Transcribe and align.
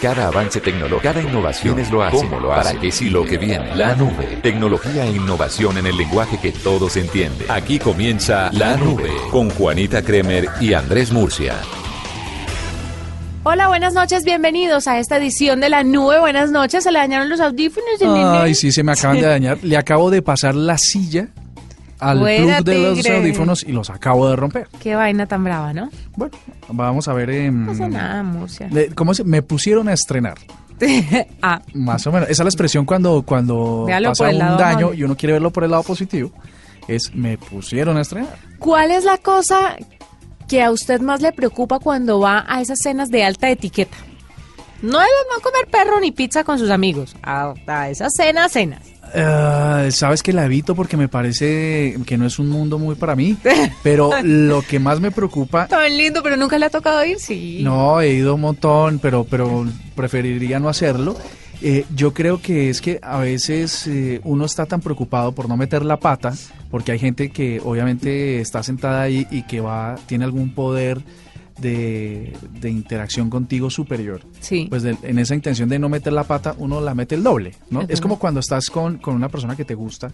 Cada 0.00 0.28
avance 0.28 0.60
tecnológico, 0.60 1.00
cada 1.02 1.20
innovación 1.20 1.80
es 1.80 1.90
lo 1.90 2.04
hace, 2.04 2.18
¿Cómo 2.18 2.38
lo 2.38 2.52
hace? 2.52 2.68
para 2.68 2.80
que 2.80 2.92
sí 2.92 3.10
lo 3.10 3.24
que 3.24 3.36
viene. 3.36 3.74
La 3.74 3.96
nube, 3.96 4.38
tecnología 4.42 5.04
e 5.04 5.10
innovación 5.10 5.76
en 5.76 5.88
el 5.88 5.96
lenguaje 5.96 6.38
que 6.40 6.52
todos 6.52 6.96
entienden. 6.96 7.50
Aquí 7.50 7.80
comienza 7.80 8.48
La 8.52 8.76
Nube 8.76 9.10
con 9.32 9.50
Juanita 9.50 10.00
Kremer 10.02 10.48
y 10.60 10.74
Andrés 10.74 11.10
Murcia. 11.10 11.56
Hola, 13.42 13.66
buenas 13.66 13.92
noches, 13.94 14.24
bienvenidos 14.24 14.86
a 14.86 15.00
esta 15.00 15.16
edición 15.16 15.58
de 15.60 15.68
La 15.68 15.82
Nube. 15.82 16.20
Buenas 16.20 16.52
noches, 16.52 16.84
se 16.84 16.92
le 16.92 17.00
dañaron 17.00 17.28
los 17.28 17.40
audífonos. 17.40 18.00
Ay, 18.40 18.54
sí, 18.54 18.70
se 18.70 18.84
me 18.84 18.92
acaban 18.92 19.16
de 19.16 19.26
dañar. 19.26 19.58
Le 19.62 19.76
acabo 19.76 20.10
de 20.10 20.22
pasar 20.22 20.54
la 20.54 20.78
silla 20.78 21.26
al 21.98 22.18
plug 22.18 22.64
de 22.64 22.78
los 22.78 23.06
audífonos 23.06 23.62
y 23.64 23.72
los 23.72 23.90
acabo 23.90 24.28
de 24.28 24.36
romper. 24.36 24.68
Qué 24.80 24.94
vaina 24.94 25.26
tan 25.26 25.44
brava, 25.44 25.72
¿no? 25.72 25.90
Bueno, 26.16 26.36
vamos 26.68 27.08
a 27.08 27.12
ver. 27.12 27.30
en 27.30 27.66
no 27.66 27.72
pasa 27.72 27.88
nada, 27.88 28.22
Murcia. 28.22 28.70
¿Cómo 28.94 29.14
se? 29.14 29.24
Me 29.24 29.42
pusieron 29.42 29.88
a 29.88 29.92
estrenar. 29.92 30.38
ah. 31.42 31.60
Más 31.74 32.06
o 32.06 32.12
menos. 32.12 32.28
Esa 32.28 32.42
es 32.42 32.44
la 32.44 32.50
expresión 32.50 32.84
cuando, 32.84 33.22
cuando 33.22 33.86
pasa 34.04 34.28
un 34.28 34.38
daño 34.38 34.94
y 34.94 35.02
uno 35.02 35.16
quiere 35.16 35.34
verlo 35.34 35.50
por 35.50 35.64
el 35.64 35.70
lado 35.70 35.82
positivo. 35.82 36.30
Es 36.86 37.14
me 37.14 37.36
pusieron 37.36 37.96
a 37.96 38.00
estrenar. 38.00 38.38
¿Cuál 38.58 38.90
es 38.90 39.04
la 39.04 39.18
cosa 39.18 39.76
que 40.48 40.62
a 40.62 40.70
usted 40.70 41.00
más 41.00 41.20
le 41.20 41.32
preocupa 41.32 41.78
cuando 41.78 42.20
va 42.20 42.44
a 42.48 42.62
esas 42.62 42.78
cenas 42.82 43.10
de 43.10 43.24
alta 43.24 43.50
etiqueta? 43.50 43.96
No 44.80 45.00
es 45.00 45.08
no 45.34 45.42
comer 45.42 45.66
perro 45.70 46.00
ni 46.00 46.12
pizza 46.12 46.44
con 46.44 46.58
sus 46.58 46.70
amigos. 46.70 47.16
A, 47.22 47.52
a 47.66 47.90
esas 47.90 48.12
cenas, 48.16 48.52
cenas. 48.52 48.80
Uh, 49.14 49.90
Sabes 49.90 50.22
que 50.22 50.32
la 50.32 50.44
evito 50.44 50.74
porque 50.74 50.96
me 50.96 51.08
parece 51.08 51.96
que 52.06 52.18
no 52.18 52.26
es 52.26 52.38
un 52.38 52.48
mundo 52.48 52.78
muy 52.78 52.94
para 52.94 53.16
mí, 53.16 53.36
pero 53.82 54.10
lo 54.22 54.62
que 54.62 54.78
más 54.78 55.00
me 55.00 55.10
preocupa... 55.10 55.66
Tan 55.66 55.96
lindo, 55.96 56.22
pero 56.22 56.36
nunca 56.36 56.58
le 56.58 56.66
ha 56.66 56.70
tocado 56.70 57.04
ir, 57.04 57.18
sí. 57.18 57.60
No, 57.62 58.00
he 58.00 58.14
ido 58.14 58.34
un 58.34 58.42
montón, 58.42 58.98
pero, 58.98 59.24
pero 59.24 59.66
preferiría 59.94 60.58
no 60.60 60.68
hacerlo. 60.68 61.16
Eh, 61.60 61.84
yo 61.94 62.14
creo 62.14 62.40
que 62.40 62.70
es 62.70 62.80
que 62.80 63.00
a 63.02 63.18
veces 63.18 63.86
eh, 63.88 64.20
uno 64.22 64.44
está 64.44 64.66
tan 64.66 64.80
preocupado 64.80 65.32
por 65.32 65.48
no 65.48 65.56
meter 65.56 65.84
la 65.84 65.98
pata, 65.98 66.32
porque 66.70 66.92
hay 66.92 67.00
gente 67.00 67.30
que 67.30 67.60
obviamente 67.64 68.40
está 68.40 68.62
sentada 68.62 69.02
ahí 69.02 69.26
y 69.30 69.42
que 69.42 69.60
va 69.60 69.96
tiene 70.06 70.24
algún 70.24 70.54
poder 70.54 71.00
de, 71.58 72.32
interacción 72.62 73.30
contigo 73.30 73.70
superior. 73.70 74.20
Sí. 74.40 74.66
Pues 74.68 74.84
en 74.84 75.18
esa 75.18 75.34
intención 75.34 75.68
de 75.68 75.78
no 75.78 75.88
meter 75.88 76.12
la 76.12 76.24
pata, 76.24 76.54
uno 76.58 76.80
la 76.80 76.94
mete 76.94 77.14
el 77.14 77.22
doble, 77.22 77.54
¿no? 77.70 77.82
Es 77.88 78.00
como 78.00 78.18
cuando 78.18 78.40
estás 78.40 78.70
con, 78.70 78.98
con, 78.98 79.14
una 79.14 79.28
persona 79.28 79.56
que 79.56 79.64
te 79.64 79.74
gusta 79.74 80.12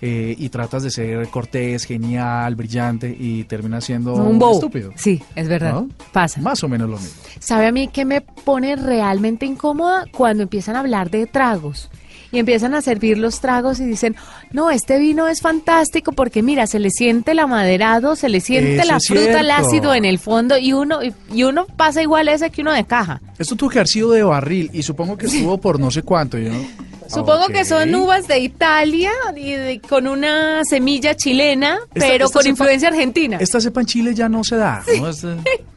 eh, 0.00 0.34
y 0.38 0.48
tratas 0.48 0.82
de 0.82 0.90
ser 0.90 1.28
cortés, 1.28 1.84
genial, 1.84 2.54
brillante 2.54 3.14
y 3.18 3.44
termina 3.44 3.80
siendo 3.80 4.14
un 4.14 4.42
estúpido. 4.42 4.92
Sí, 4.96 5.22
es 5.34 5.48
verdad. 5.48 5.84
Pasa. 6.12 6.40
Más 6.40 6.62
o 6.64 6.68
menos 6.68 6.88
lo 6.88 6.96
mismo. 6.96 7.22
¿Sabe 7.38 7.66
a 7.66 7.72
mí 7.72 7.88
qué 7.88 8.04
me 8.04 8.20
pone 8.20 8.76
realmente 8.76 9.46
incómoda? 9.46 10.04
Cuando 10.12 10.42
empiezan 10.42 10.76
a 10.76 10.80
hablar 10.80 11.10
de 11.10 11.26
tragos 11.26 11.90
y 12.34 12.38
empiezan 12.38 12.74
a 12.74 12.82
servir 12.82 13.18
los 13.18 13.40
tragos 13.40 13.80
y 13.80 13.84
dicen, 13.84 14.16
no, 14.52 14.70
este 14.70 14.98
vino 14.98 15.28
es 15.28 15.40
fantástico 15.40 16.12
porque 16.12 16.42
mira, 16.42 16.66
se 16.66 16.78
le 16.78 16.90
siente 16.90 17.32
el 17.32 17.38
amaderado, 17.38 18.16
se 18.16 18.28
le 18.28 18.40
siente 18.40 18.84
la 18.84 18.98
fruta, 19.00 19.40
el 19.40 19.50
ácido 19.50 19.94
en 19.94 20.04
el 20.04 20.18
fondo 20.18 20.58
y 20.58 20.72
uno, 20.72 20.98
y 21.32 21.42
uno 21.44 21.66
pasa 21.66 22.02
igual 22.02 22.28
ese 22.28 22.50
que 22.50 22.62
uno 22.62 22.72
de 22.72 22.84
caja. 22.84 23.20
Esto 23.38 23.56
tuvo 23.56 23.70
que 23.70 23.78
haber 23.78 23.88
sido 23.88 24.10
de 24.10 24.22
barril 24.22 24.70
y 24.72 24.82
supongo 24.82 25.16
que 25.16 25.26
estuvo 25.26 25.58
por 25.58 25.78
no 25.78 25.90
sé 25.90 26.02
cuánto, 26.02 26.36
¿no? 26.38 26.54
Supongo 27.06 27.48
que 27.48 27.66
son 27.66 27.94
uvas 27.94 28.26
de 28.26 28.38
Italia 28.38 29.12
y 29.36 29.78
con 29.78 30.06
una 30.06 30.64
semilla 30.64 31.14
chilena, 31.14 31.78
pero 31.92 32.30
con 32.30 32.46
influencia 32.46 32.88
argentina. 32.88 33.36
Esta 33.40 33.60
cepa 33.60 33.80
en 33.80 33.86
Chile 33.86 34.14
ya 34.14 34.28
no 34.28 34.42
se 34.42 34.56
da. 34.56 34.82
¿no? 34.98 35.10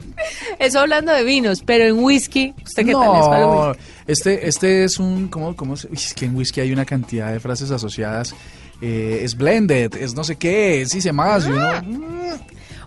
Eso 0.59 0.79
hablando 0.79 1.11
de 1.11 1.23
vinos, 1.23 1.63
pero 1.65 1.85
en 1.85 2.03
whisky, 2.03 2.53
¿usted 2.63 2.85
qué 2.85 2.93
tal 2.93 3.19
es 3.19 3.27
para 3.27 3.47
whisky? 3.47 3.83
Este, 4.07 4.47
este 4.47 4.83
es 4.83 4.99
un, 4.99 5.27
¿cómo, 5.27 5.55
cómo 5.55 5.73
es 5.73 6.13
que 6.13 6.25
en 6.25 6.35
whisky 6.35 6.61
hay 6.61 6.71
una 6.71 6.85
cantidad 6.85 7.31
de 7.31 7.39
frases 7.39 7.71
asociadas. 7.71 8.33
Eh, 8.81 9.21
es 9.23 9.35
blended, 9.35 9.95
es 9.95 10.13
no 10.13 10.23
sé 10.23 10.35
qué, 10.35 10.81
es 10.81 10.93
hice 10.93 11.11
más. 11.11 11.47
Ah. 11.51 11.83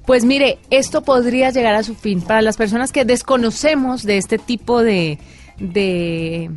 Pues 0.06 0.24
mire, 0.24 0.58
esto 0.70 1.02
podría 1.02 1.50
llegar 1.50 1.74
a 1.74 1.82
su 1.82 1.94
fin. 1.94 2.20
Para 2.20 2.42
las 2.42 2.56
personas 2.56 2.92
que 2.92 3.04
desconocemos 3.04 4.02
de 4.04 4.18
este 4.18 4.38
tipo 4.38 4.82
de, 4.82 5.18
de 5.58 6.50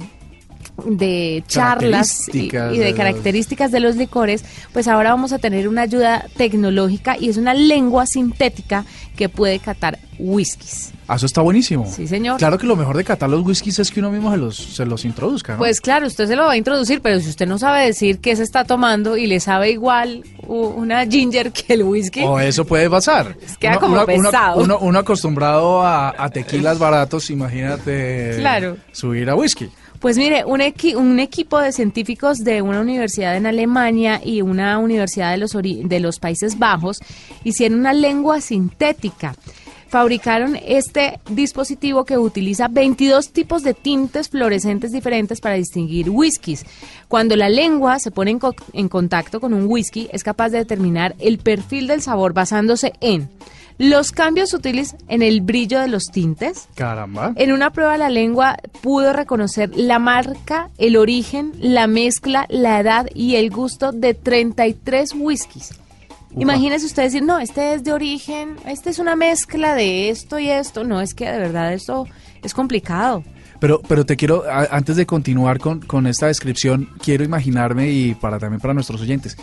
de 0.86 1.44
charlas 1.48 2.30
y, 2.34 2.50
de 2.50 2.94
características 2.96 3.72
de 3.72 3.80
los 3.80 3.96
licores, 3.96 4.44
pues 4.72 4.88
ahora 4.88 5.12
vamos 5.12 5.32
a 5.32 5.40
tener 5.40 5.68
una 5.68 5.84
ayuda 5.84 6.26
tecnológica 6.36 7.18
y 7.20 7.30
es 7.30 7.38
una 7.38 7.54
lengua 7.54 8.06
sintética 8.06 8.86
que 9.16 9.30
puede 9.30 9.60
catar 9.60 10.00
whiskies. 10.18 10.92
Ah, 11.08 11.16
eso 11.16 11.26
está 11.26 11.42
buenísimo. 11.42 11.86
Sí, 11.86 12.08
señor. 12.08 12.38
Claro 12.38 12.58
que 12.58 12.66
lo 12.66 12.76
mejor 12.76 12.98
de 12.98 13.04
catar 13.04 13.30
los 13.30 13.46
whiskies 13.46 13.78
es 13.80 13.92
que 13.92 14.00
uno 14.00 14.10
mismo 14.10 14.32
se 14.32 14.38
los, 14.38 14.58
se 14.58 14.86
los 14.86 15.06
introduzca, 15.06 15.54
¿no? 15.54 15.60
Pues 15.60 15.82
claro, 15.82 16.08
usted 16.08 16.28
se 16.28 16.36
lo 16.36 16.46
va 16.46 16.54
a 16.54 16.58
introducir, 16.58 17.02
pero 17.02 17.20
si 17.20 17.30
usted 17.30 17.46
no 17.46 17.60
sabe 17.60 17.86
decir 17.86 18.20
qué 18.20 18.36
se 18.36 18.44
está 18.44 18.64
tomando 18.64 19.18
y 19.18 19.28
le 19.28 19.40
sabe 19.40 19.72
igual 19.72 20.24
una 20.48 21.06
ginger 21.06 21.52
que 21.52 21.74
el 21.74 21.84
whisky. 21.84 22.24
O 22.24 22.40
eso 22.40 22.66
puede 22.66 22.90
pasar. 22.90 23.38
Queda 23.60 23.78
como 23.78 24.04
pesado. 24.06 24.64
Uno, 24.80 25.00
acostumbrado 25.00 25.82
a, 25.82 26.14
a, 26.18 26.30
tequilas 26.30 26.80
baratos, 26.80 27.30
imagínate 27.30 28.38
claro. 28.40 28.78
subir 28.92 29.30
a 29.30 29.36
whisky. 29.36 29.70
Pues 30.04 30.18
mire, 30.18 30.44
un, 30.44 30.60
equipo 31.22 31.60
de 31.60 31.72
científicos 31.72 32.40
de 32.40 32.62
una 32.62 32.82
universidad 32.82 33.38
en 33.38 33.46
Alemania 33.46 34.20
y 34.22 34.42
una 34.42 34.78
universidad 34.78 35.32
de 35.32 36.00
los, 36.02 36.20
Países 36.20 36.60
Bajos 36.60 37.00
hicieron 37.46 37.80
una 37.80 37.94
lengua 37.94 38.42
sintética 38.42 39.34
fabricaron 39.88 40.58
este 40.58 41.22
dispositivo 41.30 42.04
que 42.04 42.18
utiliza 42.18 42.68
22 42.68 43.30
tipos 43.30 43.64
de 43.64 43.74
tintes 43.74 44.28
fluorescentes 44.28 44.92
diferentes 44.92 45.40
para 45.40 45.56
distinguir 45.56 46.10
whiskies. 46.10 46.66
Cuando 47.08 47.38
la 47.38 47.48
lengua 47.48 48.00
se 48.00 48.12
pone 48.12 48.38
en, 48.74 48.90
contacto 48.90 49.40
con 49.40 49.54
un 49.54 49.68
whisky, 49.68 50.10
es 50.12 50.24
capaz 50.24 50.50
de 50.50 50.58
determinar 50.58 51.16
el 51.20 51.38
perfil 51.38 51.88
del 51.88 52.02
sabor 52.02 52.34
basándose 52.34 52.92
en 53.00 53.30
los 53.84 54.12
cambios 54.12 54.50
sutiles 54.50 54.96
en 55.08 55.22
el 55.22 55.42
brillo 55.42 55.80
de 55.80 55.88
los 55.88 56.06
tintes. 56.06 56.68
Caramba. 56.76 57.34
En 57.36 57.52
una 57.52 57.72
prueba 57.72 57.98
la 57.98 58.10
lengua 58.10 58.58
pudo 58.82 59.14
reconocer 59.14 59.72
la 59.76 60.00
marca, 60.00 60.70
el 60.78 60.96
origen, 60.96 61.52
la 61.60 61.88
mezcla, 61.88 62.46
la 62.50 62.80
edad 62.80 63.08
y 63.14 63.36
el 63.36 63.50
gusto 63.50 63.92
de 63.92 64.14
33 64.14 65.14
whiskies. 65.16 65.72
Imagínese 66.36 66.86
usted 66.86 67.04
decir, 67.04 67.24
no, 67.24 67.40
este 67.40 67.76
es 67.76 67.84
de 67.84 67.94
origen, 67.94 68.56
este 68.66 68.90
es 68.90 68.98
una 68.98 69.16
mezcla 69.16 69.76
de 69.76 70.10
esto 70.10 70.40
y 70.40 70.50
esto. 70.50 70.84
No, 70.84 71.00
es 71.00 71.14
que 71.14 71.30
de 71.30 71.38
verdad 71.38 71.74
esto 71.74 72.08
es 72.42 72.54
complicado. 72.54 73.24
Pero, 73.60 73.82
pero 73.88 74.06
te 74.06 74.18
quiero, 74.18 74.44
antes 74.50 74.96
de 74.96 75.06
continuar 75.06 75.60
con, 75.60 75.80
con 75.82 76.08
esta 76.08 76.28
descripción, 76.28 76.90
quiero 77.02 77.24
imaginarme 77.24 77.92
y 77.92 78.16
para 78.16 78.40
también 78.40 78.60
para 78.60 78.74
nuestros 78.74 79.00
oyentes, 79.02 79.38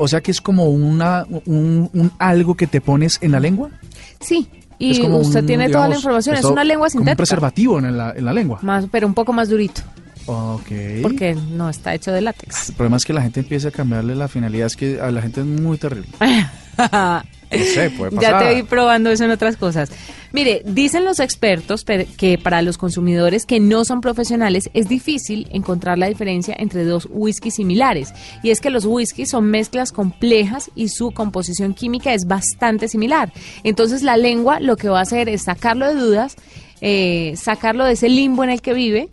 o 0.00 0.08
sea 0.08 0.22
que 0.22 0.30
es 0.30 0.40
como 0.40 0.64
una, 0.64 1.26
un, 1.44 2.10
algo 2.18 2.56
que 2.56 2.66
te 2.66 2.80
pones 2.80 3.18
en 3.20 3.32
la 3.32 3.40
lengua. 3.40 3.70
Sí, 4.18 4.48
y 4.78 5.02
usted 5.02 5.44
tiene 5.44 5.68
toda 5.68 5.88
la 5.88 5.96
información, 5.96 6.36
es 6.36 6.44
una 6.44 6.64
lengua 6.64 6.88
sintética. 6.88 7.04
Como 7.04 7.12
un 7.12 7.16
preservativo 7.16 7.78
en 7.78 7.96
la, 7.96 8.12
en 8.16 8.24
la 8.24 8.32
lengua. 8.32 8.58
Más, 8.62 8.86
pero 8.90 9.06
un 9.06 9.12
poco 9.12 9.34
más 9.34 9.50
durito. 9.50 9.82
Ok. 10.24 10.70
Porque 11.02 11.34
no 11.34 11.68
está 11.68 11.94
hecho 11.94 12.12
de 12.12 12.22
látex. 12.22 12.70
El 12.70 12.76
problema 12.76 12.96
es 12.96 13.04
que 13.04 13.12
la 13.12 13.20
gente 13.20 13.40
empieza 13.40 13.68
a 13.68 13.72
cambiarle 13.72 14.14
la 14.14 14.28
finalidad, 14.28 14.68
es 14.68 14.76
que 14.76 15.00
a 15.00 15.10
la 15.10 15.20
gente 15.20 15.40
es 15.40 15.46
muy 15.46 15.76
terrible. 15.76 16.08
Ya 18.20 18.38
te 18.38 18.54
vi 18.54 18.62
probando 18.62 19.10
eso 19.10 19.24
en 19.24 19.30
otras 19.30 19.56
cosas. 19.56 19.90
Mire, 20.32 20.62
dicen 20.64 21.04
los 21.04 21.18
expertos 21.18 21.84
que 21.84 22.38
para 22.38 22.62
los 22.62 22.78
consumidores 22.78 23.46
que 23.46 23.58
no 23.58 23.84
son 23.84 24.00
profesionales 24.00 24.70
es 24.74 24.88
difícil 24.88 25.48
encontrar 25.50 25.98
la 25.98 26.06
diferencia 26.06 26.54
entre 26.56 26.84
dos 26.84 27.08
whiskies 27.10 27.56
similares. 27.56 28.14
Y 28.42 28.50
es 28.50 28.60
que 28.60 28.70
los 28.70 28.84
whiskies 28.84 29.30
son 29.30 29.46
mezclas 29.46 29.90
complejas 29.90 30.70
y 30.76 30.88
su 30.88 31.10
composición 31.10 31.74
química 31.74 32.14
es 32.14 32.26
bastante 32.26 32.86
similar. 32.86 33.32
Entonces 33.64 34.02
la 34.02 34.16
lengua 34.16 34.60
lo 34.60 34.76
que 34.76 34.88
va 34.88 35.00
a 35.00 35.02
hacer 35.02 35.28
es 35.28 35.42
sacarlo 35.42 35.88
de 35.88 35.94
dudas, 35.94 36.36
eh, 36.80 37.34
sacarlo 37.36 37.84
de 37.84 37.94
ese 37.94 38.08
limbo 38.08 38.44
en 38.44 38.50
el 38.50 38.62
que 38.62 38.72
vive 38.72 39.08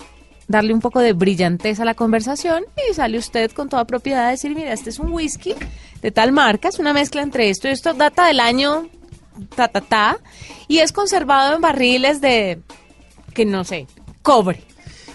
darle 0.48 0.74
un 0.74 0.80
poco 0.80 1.02
de 1.02 1.14
brillantez 1.14 1.80
a 1.80 1.86
la 1.86 1.94
conversación 1.94 2.64
y 2.90 2.94
sale 2.94 3.18
usted 3.18 3.52
con 3.52 3.70
toda 3.70 3.86
propiedad 3.86 4.28
a 4.28 4.30
decir, 4.30 4.56
mira, 4.56 4.74
este 4.74 4.90
es 4.90 5.00
un 5.00 5.12
whisky 5.12 5.56
de 6.02 6.12
tal 6.12 6.32
marca, 6.32 6.70
es 6.70 6.80
una 6.80 6.94
mezcla 6.94 7.22
entre 7.22 7.50
esto 7.50 7.68
y 7.68 7.72
esto, 7.72 7.94
data 7.94 8.28
del 8.28 8.40
año 8.40 8.88
ta 9.56 9.68
ta 9.68 9.82
ta 9.82 10.18
y 10.68 10.80
es 10.80 10.92
conservado 10.92 11.56
en 11.56 11.62
barriles 11.62 12.22
de 12.22 12.60
que 13.34 13.46
no 13.46 13.64
sé, 13.64 13.88
cobre. 14.22 14.62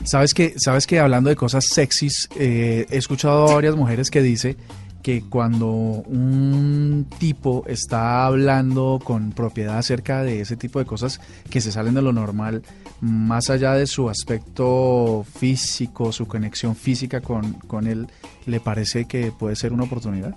Sabes 0.05 0.35
que, 0.35 0.55
sabes 0.57 0.87
que 0.87 0.99
hablando 0.99 1.31
de 1.31 1.37
cosas 1.37 1.67
sexys, 1.67 2.29
eh, 2.37 2.87
he 2.91 2.97
escuchado 2.97 3.49
a 3.49 3.55
varias 3.55 3.77
mujeres 3.77 4.11
que 4.11 4.21
dice 4.21 4.57
que 5.03 5.23
cuando 5.29 5.69
un 5.69 7.07
tipo 7.19 7.65
está 7.67 8.25
hablando 8.25 9.01
con 9.03 9.33
propiedad 9.33 9.79
acerca 9.79 10.23
de 10.23 10.41
ese 10.41 10.57
tipo 10.57 10.79
de 10.79 10.85
cosas 10.85 11.21
que 11.51 11.61
se 11.61 11.73
salen 11.73 11.95
de 11.95 12.03
lo 12.03 12.13
normal, 12.13 12.63
más 13.01 13.51
allá 13.51 13.75
de 13.75 13.87
su 13.87 14.09
aspecto 14.09 15.25
físico, 15.39 16.13
su 16.13 16.27
conexión 16.27 16.77
física 16.77 17.21
con, 17.21 17.55
con 17.55 17.89
él, 17.89 18.07
¿le 18.47 18.61
parece 18.61 19.07
que 19.07 19.33
puede 19.33 19.57
ser 19.57 19.73
una 19.73 19.85
oportunidad? 19.85 20.37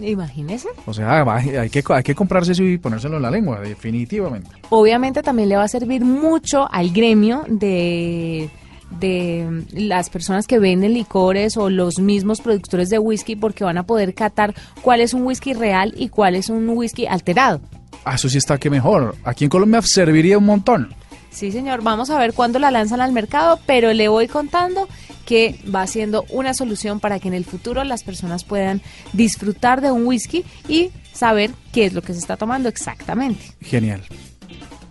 Imagínese. 0.00 0.68
O 0.86 0.94
sea, 0.94 1.22
hay 1.34 1.70
que, 1.70 1.82
hay 1.88 2.02
que 2.02 2.14
comprarse 2.14 2.52
eso 2.52 2.62
y 2.62 2.78
ponérselo 2.78 3.16
en 3.16 3.22
la 3.22 3.30
lengua, 3.30 3.60
definitivamente. 3.60 4.50
Obviamente 4.70 5.22
también 5.22 5.48
le 5.48 5.56
va 5.56 5.64
a 5.64 5.68
servir 5.68 6.04
mucho 6.04 6.68
al 6.70 6.90
gremio 6.90 7.44
de 7.48 8.50
de 8.98 9.64
las 9.72 10.10
personas 10.10 10.46
que 10.46 10.58
venden 10.58 10.94
licores 10.94 11.56
o 11.56 11.70
los 11.70 11.98
mismos 12.00 12.40
productores 12.40 12.88
de 12.88 12.98
whisky 12.98 13.36
porque 13.36 13.64
van 13.64 13.78
a 13.78 13.84
poder 13.84 14.14
catar 14.14 14.54
cuál 14.82 15.00
es 15.00 15.14
un 15.14 15.22
whisky 15.22 15.52
real 15.52 15.94
y 15.96 16.08
cuál 16.08 16.34
es 16.34 16.48
un 16.48 16.68
whisky 16.70 17.06
alterado. 17.06 17.60
Ah, 18.04 18.14
eso 18.14 18.28
sí 18.28 18.38
está 18.38 18.58
que 18.58 18.70
mejor. 18.70 19.14
Aquí 19.24 19.44
en 19.44 19.50
Colombia 19.50 19.80
serviría 19.82 20.38
un 20.38 20.46
montón. 20.46 20.94
Sí, 21.30 21.52
señor. 21.52 21.82
Vamos 21.82 22.10
a 22.10 22.18
ver 22.18 22.34
cuándo 22.34 22.58
la 22.58 22.70
lanzan 22.70 23.00
al 23.00 23.12
mercado, 23.12 23.58
pero 23.66 23.92
le 23.92 24.08
voy 24.08 24.28
contando 24.28 24.88
que 25.24 25.60
va 25.72 25.86
siendo 25.86 26.24
una 26.30 26.54
solución 26.54 26.98
para 26.98 27.20
que 27.20 27.28
en 27.28 27.34
el 27.34 27.44
futuro 27.44 27.84
las 27.84 28.02
personas 28.02 28.44
puedan 28.44 28.82
disfrutar 29.12 29.80
de 29.80 29.92
un 29.92 30.06
whisky 30.06 30.44
y 30.68 30.90
saber 31.12 31.52
qué 31.72 31.86
es 31.86 31.92
lo 31.92 32.02
que 32.02 32.12
se 32.12 32.18
está 32.18 32.36
tomando 32.36 32.68
exactamente. 32.68 33.52
Genial. 33.60 34.02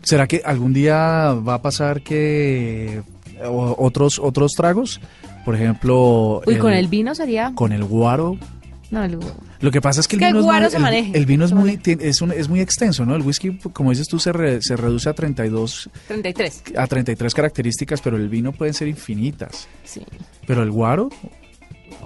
¿Será 0.01 0.27
que 0.27 0.41
algún 0.45 0.74
día 0.74 1.33
va 1.33 1.56
a 1.56 1.62
pasar 1.62 2.01
que 2.01 3.01
otros 3.44 4.19
otros 4.19 4.53
tragos, 4.53 5.01
por 5.45 5.56
ejemplo, 5.56 6.42
Uy, 6.45 6.57
con 6.57 6.74
el 6.74 6.88
vino 6.88 7.15
sería 7.15 7.51
con 7.56 7.71
el 7.71 7.83
guaro 7.83 8.38
no, 8.91 9.03
el, 9.03 9.19
lo 9.59 9.71
que 9.71 9.81
pasa 9.81 10.00
es 10.00 10.07
que 10.07 10.15
el, 10.15 10.33
vino, 10.33 10.39
es 10.39 10.80
muy, 10.80 11.12
el, 11.13 11.25
vino 11.25 11.45
es 11.45 11.53
muy, 11.53 11.80
es, 11.86 12.21
un, 12.21 12.31
es 12.31 12.50
muy 12.50 12.59
extenso, 12.59 13.06
¿no? 13.06 13.15
El 13.15 13.21
whisky, 13.21 13.57
como 13.74 13.91
dices 13.91 14.07
tú, 14.07 14.19
se, 14.19 14.31
se 14.62 14.75
reduce 14.75 15.09
a 15.09 15.13
32... 15.13 15.89
33. 16.07 16.63
A 16.75 16.88
33 16.88 17.33
características, 17.33 18.01
pero 18.01 18.18
el 18.18 18.30
vino 18.30 18.51
pueden 18.51 18.74
ser 18.74 18.88
infinitas. 18.88 19.68
Sí. 19.83 20.01
Pero 20.47 20.63
el 20.63 20.71
guaro... 20.71 21.09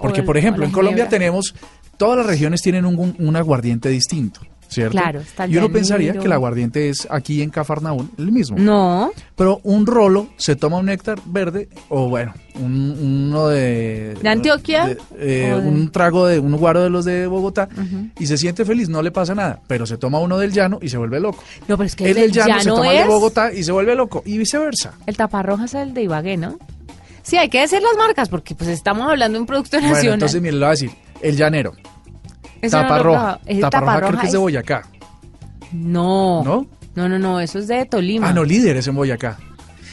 Porque, 0.00 0.22
por 0.22 0.36
ejemplo, 0.36 0.64
en 0.64 0.72
Colombia 0.72 1.08
tenemos... 1.08 1.54
Todas 1.96 2.18
las 2.18 2.26
regiones 2.26 2.60
tienen 2.60 2.84
un, 2.84 3.14
un 3.16 3.36
aguardiente 3.36 3.88
distinto. 3.88 4.40
¿Cierto? 4.74 4.98
Claro, 4.98 5.22
Y 5.48 5.56
uno 5.56 5.70
pensaría 5.70 6.12
que 6.12 6.26
el 6.26 6.32
aguardiente 6.32 6.88
es 6.88 7.06
aquí 7.10 7.42
en 7.42 7.50
Cafarnaún 7.50 8.10
el 8.18 8.32
mismo. 8.32 8.58
No. 8.58 9.12
Pero 9.36 9.60
un 9.62 9.86
rolo 9.86 10.28
se 10.36 10.56
toma 10.56 10.78
un 10.78 10.86
néctar 10.86 11.18
verde 11.24 11.68
o 11.88 12.08
bueno, 12.08 12.34
uno 12.60 13.48
de... 13.48 14.16
¿De 14.20 14.28
Antioquia? 14.28 14.96
Eh, 15.16 15.54
un 15.54 15.90
trago 15.90 16.26
de 16.26 16.38
un 16.38 16.56
guaro 16.56 16.82
de 16.82 16.90
los 16.90 17.04
de 17.04 17.26
Bogotá 17.26 17.68
y 18.18 18.26
se 18.26 18.36
siente 18.36 18.64
feliz, 18.64 18.88
no 18.88 19.02
le 19.02 19.10
pasa 19.10 19.34
nada. 19.34 19.60
Pero 19.66 19.86
se 19.86 19.96
toma 19.96 20.18
uno 20.18 20.38
del 20.38 20.52
llano 20.52 20.78
y 20.82 20.88
se 20.88 20.98
vuelve 20.98 21.20
loco. 21.20 21.42
No, 21.68 21.76
pero 21.76 21.86
es 21.86 21.96
que 21.96 22.10
el, 22.10 22.14
del 22.14 22.32
llano, 22.32 22.60
se 22.60 22.68
toma 22.68 22.92
el 22.92 22.98
de 22.98 23.04
Bogotá 23.04 23.52
y 23.52 23.62
se 23.62 23.72
vuelve 23.72 23.94
loco 23.94 24.22
y 24.26 24.38
viceversa. 24.38 24.94
El 25.06 25.16
taparroja 25.16 25.64
es 25.64 25.74
el 25.74 25.94
de 25.94 26.02
Ibagué, 26.02 26.36
¿no? 26.36 26.58
Sí, 27.22 27.38
hay 27.38 27.48
que 27.48 27.60
decir 27.60 27.80
las 27.80 27.96
marcas 27.96 28.28
porque 28.28 28.54
pues 28.54 28.68
estamos 28.68 29.08
hablando 29.08 29.36
de 29.38 29.40
un 29.40 29.46
producto 29.46 29.78
nacional. 29.78 30.00
Bueno, 30.00 30.14
entonces 30.14 30.42
mire, 30.42 30.52
le 30.52 30.58
voy 30.58 30.66
a 30.66 30.70
decir, 30.70 30.90
el 31.22 31.36
llanero 31.36 31.72
Taparroja. 32.70 33.40
No 33.48 33.70
creo 33.70 34.20
que 34.20 34.26
es 34.26 34.32
de 34.32 34.38
Boyacá. 34.38 34.82
No. 35.72 36.42
¿No? 36.44 36.66
No, 36.94 37.08
no, 37.08 37.18
no, 37.18 37.40
eso 37.40 37.58
es 37.58 37.66
de 37.66 37.84
Tolima. 37.86 38.28
Ah, 38.28 38.32
no, 38.32 38.44
líder 38.44 38.76
es 38.76 38.86
en 38.86 38.94
Boyacá. 38.94 39.38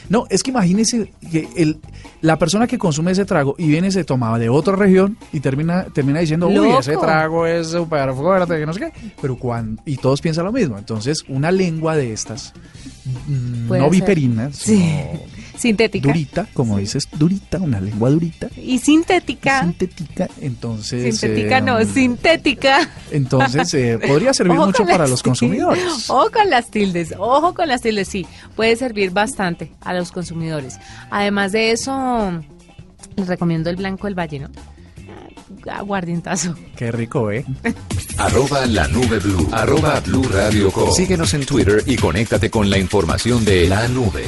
No, 0.09 0.25
es 0.29 0.43
que 0.43 0.51
imagínese 0.51 1.13
que 1.31 1.47
el, 1.55 1.79
la 2.19 2.37
persona 2.37 2.67
que 2.67 2.77
consume 2.77 3.11
ese 3.11 3.23
trago 3.23 3.55
y 3.57 3.67
viene 3.69 3.91
se 3.91 4.03
tomaba 4.03 4.37
de 4.37 4.49
otra 4.49 4.75
región 4.75 5.17
y 5.31 5.39
termina 5.39 5.85
termina 5.85 6.19
diciendo, 6.19 6.49
uy, 6.49 6.69
ese 6.77 6.97
trago 6.97 7.47
es 7.47 7.67
súper 7.67 8.13
fuerte, 8.13 8.59
que 8.59 8.65
no 8.65 8.73
sé 8.73 8.79
qué. 8.81 9.11
Pero 9.21 9.37
cuando, 9.37 9.81
y 9.85 9.95
todos 9.95 10.19
piensan 10.21 10.43
lo 10.43 10.51
mismo. 10.51 10.77
Entonces, 10.77 11.23
una 11.29 11.49
lengua 11.49 11.95
de 11.95 12.11
estas, 12.11 12.53
mm, 13.27 13.69
no 13.69 13.89
viperinas, 13.89 14.57
sí. 14.57 14.93
Sintética. 15.61 16.07
Durita, 16.07 16.47
como 16.55 16.79
dices, 16.79 17.07
durita, 17.11 17.59
una 17.59 17.79
lengua 17.79 18.09
durita. 18.09 18.49
Y 18.57 18.79
sintética. 18.79 19.61
Sintética, 19.61 20.27
entonces. 20.41 21.19
Sintética 21.19 21.61
no, 21.61 21.77
eh, 21.77 21.85
sintética. 21.85 22.89
Entonces, 23.11 23.71
eh, 23.75 23.99
podría 24.07 24.33
servir 24.33 24.57
mucho 24.57 24.83
para 24.87 25.05
los 25.05 25.21
consumidores. 25.21 26.09
Ojo 26.09 26.31
con 26.31 26.49
las 26.49 26.71
tildes, 26.71 27.13
ojo 27.15 27.53
con 27.53 27.67
las 27.67 27.81
tildes, 27.81 28.07
sí, 28.07 28.25
puede 28.55 28.75
servir 28.75 29.11
bastante 29.11 29.71
a 29.81 29.93
los 29.93 30.11
consumidores. 30.11 30.79
Además 31.11 31.51
de 31.51 31.69
eso, 31.69 32.41
les 33.15 33.27
recomiendo 33.27 33.69
el 33.69 33.75
blanco 33.75 34.07
del 34.07 34.17
valle, 34.17 34.39
¿no? 34.39 34.49
aguardientazo. 35.71 36.55
Qué 36.75 36.91
rico, 36.91 37.29
¿eh? 37.29 37.45
Arroba 38.17 38.65
la 38.65 38.87
nube 38.87 39.19
blue. 39.19 39.47
Arroba 39.51 39.99
blue 39.99 40.23
radio 40.23 40.71
Síguenos 40.91 41.35
en 41.35 41.45
Twitter 41.45 41.83
y 41.85 41.97
conéctate 41.97 42.49
con 42.49 42.67
la 42.67 42.79
información 42.79 43.45
de 43.45 43.67
la 43.67 43.87
nube. 43.89 44.23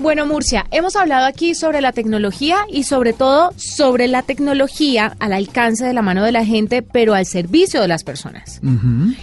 Bueno, 0.00 0.26
Murcia, 0.26 0.66
hemos 0.70 0.96
hablado 0.96 1.26
aquí 1.26 1.54
sobre 1.54 1.80
la 1.80 1.92
tecnología 1.92 2.58
y 2.68 2.84
sobre 2.84 3.12
todo 3.12 3.52
sobre 3.56 4.08
la 4.08 4.22
tecnología 4.22 5.16
al 5.20 5.32
alcance 5.32 5.84
de 5.84 5.92
la 5.92 6.02
mano 6.02 6.24
de 6.24 6.32
la 6.32 6.44
gente, 6.44 6.82
pero 6.82 7.14
al 7.14 7.26
servicio 7.26 7.80
de 7.80 7.88
las 7.88 8.04
personas. 8.04 8.60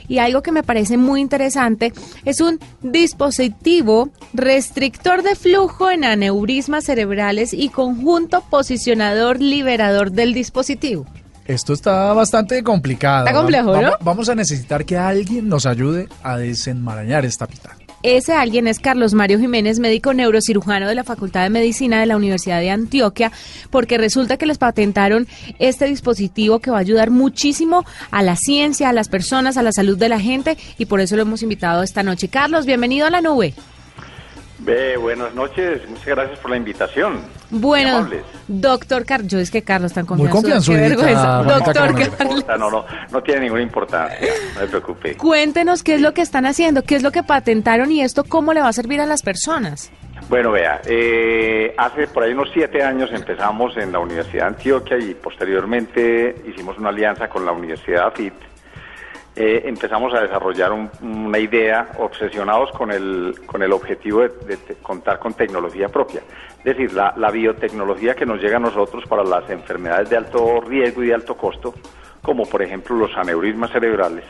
Y 0.07 0.19
algo 0.19 0.41
que 0.41 0.51
me 0.51 0.63
parece 0.63 0.97
muy 0.97 1.21
interesante 1.21 1.93
es 2.25 2.41
un 2.41 2.59
dispositivo 2.81 4.09
restrictor 4.33 5.23
de 5.23 5.35
flujo 5.35 5.91
en 5.91 6.05
aneurismas 6.05 6.85
cerebrales 6.85 7.53
y 7.53 7.69
conjunto 7.69 8.41
posicionador 8.49 9.41
liberador 9.41 10.11
del 10.11 10.33
dispositivo. 10.33 11.05
Esto 11.45 11.73
está 11.73 12.13
bastante 12.13 12.63
complicado. 12.63 13.25
Está 13.25 13.37
complejo, 13.37 13.81
¿no? 13.81 13.91
Vamos 14.01 14.29
a 14.29 14.35
necesitar 14.35 14.85
que 14.85 14.97
alguien 14.97 15.49
nos 15.49 15.65
ayude 15.65 16.07
a 16.23 16.37
desenmarañar 16.37 17.25
esta 17.25 17.45
pita. 17.47 17.75
Ese 18.03 18.33
alguien 18.33 18.67
es 18.67 18.79
Carlos 18.79 19.13
Mario 19.13 19.37
Jiménez, 19.37 19.77
médico 19.77 20.15
neurocirujano 20.15 20.87
de 20.87 20.95
la 20.95 21.03
Facultad 21.03 21.43
de 21.43 21.51
Medicina 21.51 21.99
de 21.99 22.07
la 22.07 22.17
Universidad 22.17 22.59
de 22.59 22.71
Antioquia, 22.71 23.31
porque 23.69 23.99
resulta 23.99 24.37
que 24.37 24.47
les 24.47 24.57
patentaron 24.57 25.27
este 25.59 25.85
dispositivo 25.85 26.59
que 26.59 26.71
va 26.71 26.77
a 26.77 26.81
ayudar 26.81 27.11
muchísimo 27.11 27.85
a 28.09 28.23
la 28.23 28.35
ciencia, 28.35 28.89
a 28.89 28.93
las 28.93 29.07
personas, 29.07 29.55
a 29.55 29.61
la 29.61 29.71
salud 29.71 29.99
de 29.99 30.09
la 30.09 30.19
gente 30.19 30.57
y 30.79 30.85
por 30.85 30.99
eso 30.99 31.15
lo 31.15 31.21
hemos 31.21 31.43
invitado 31.43 31.83
esta 31.83 32.01
noche. 32.01 32.27
Carlos, 32.27 32.65
bienvenido 32.65 33.05
a 33.05 33.11
la 33.11 33.21
nube 33.21 33.53
buenas 34.99 35.33
noches, 35.33 35.87
muchas 35.89 36.05
gracias 36.05 36.39
por 36.39 36.51
la 36.51 36.57
invitación. 36.57 37.19
Bueno, 37.49 38.07
doctor 38.47 39.05
Carlos, 39.05 39.31
yo 39.31 39.39
es 39.39 39.51
que 39.51 39.61
Carlos 39.61 39.91
está 39.91 40.03
Muy 40.15 40.29
confianzudo. 40.29 40.75
Qué 40.75 40.81
vergüenza. 40.81 41.43
Doctor 41.43 41.73
Carlos. 41.73 42.45
No, 42.47 42.69
no, 42.69 42.85
no 43.11 43.23
tiene 43.23 43.41
ninguna 43.41 43.61
importancia, 43.61 44.27
no 44.55 44.61
se 44.61 44.67
preocupe. 44.67 45.17
Cuéntenos 45.17 45.83
qué 45.83 45.95
es 45.95 46.01
lo 46.01 46.13
que 46.13 46.21
están 46.21 46.45
haciendo, 46.45 46.83
qué 46.83 46.95
es 46.95 47.03
lo 47.03 47.11
que 47.11 47.23
patentaron 47.23 47.91
y 47.91 48.01
esto 48.01 48.23
cómo 48.23 48.53
le 48.53 48.61
va 48.61 48.69
a 48.69 48.73
servir 48.73 49.01
a 49.01 49.05
las 49.05 49.21
personas. 49.21 49.91
Bueno, 50.29 50.51
vea, 50.51 50.81
eh, 50.85 51.73
hace 51.77 52.07
por 52.07 52.23
ahí 52.23 52.31
unos 52.31 52.49
siete 52.53 52.83
años 52.83 53.09
empezamos 53.11 53.75
en 53.77 53.91
la 53.91 53.99
Universidad 53.99 54.43
de 54.43 54.47
Antioquia 54.49 54.97
y 54.97 55.13
posteriormente 55.13 56.35
hicimos 56.47 56.77
una 56.77 56.89
alianza 56.89 57.27
con 57.27 57.45
la 57.45 57.51
Universidad 57.51 58.07
AFIT 58.07 58.50
eh, 59.43 59.63
empezamos 59.65 60.13
a 60.13 60.21
desarrollar 60.21 60.71
una 60.71 61.39
idea 61.39 61.89
obsesionados 61.97 62.69
con 62.73 62.91
el, 62.91 63.33
con 63.47 63.63
el 63.63 63.73
objetivo 63.73 64.19
de, 64.21 64.59
contar 64.83 65.17
con 65.17 65.33
tecnología 65.33 65.89
propia. 65.89 66.21
Es 66.59 66.63
decir, 66.63 66.93
la, 66.93 67.31
biotecnología 67.31 68.13
que 68.13 68.23
nos 68.23 68.39
llega 68.39 68.57
a 68.57 68.59
nosotros 68.59 69.03
para 69.09 69.23
las 69.23 69.49
enfermedades 69.49 70.11
de 70.11 70.17
alto 70.17 70.61
riesgo 70.61 71.01
y 71.01 71.07
de 71.07 71.15
alto 71.15 71.35
costo, 71.35 71.73
como 72.21 72.45
por 72.45 72.61
ejemplo 72.61 72.95
los 72.95 73.17
aneurismas 73.17 73.71
cerebrales, 73.71 74.25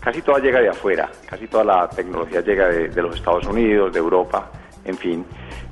casi 0.00 0.20
toda 0.20 0.38
llega 0.38 0.60
de 0.60 0.68
afuera, 0.68 1.08
casi 1.26 1.46
toda 1.46 1.64
la 1.64 1.88
tecnología 1.88 2.42
llega 2.42 2.66
de, 2.68 2.90
de 2.90 3.02
los 3.02 3.16
Estados 3.16 3.46
Unidos, 3.46 3.90
de 3.90 4.00
Europa, 4.00 4.50
en 4.84 4.98
fin. 4.98 5.24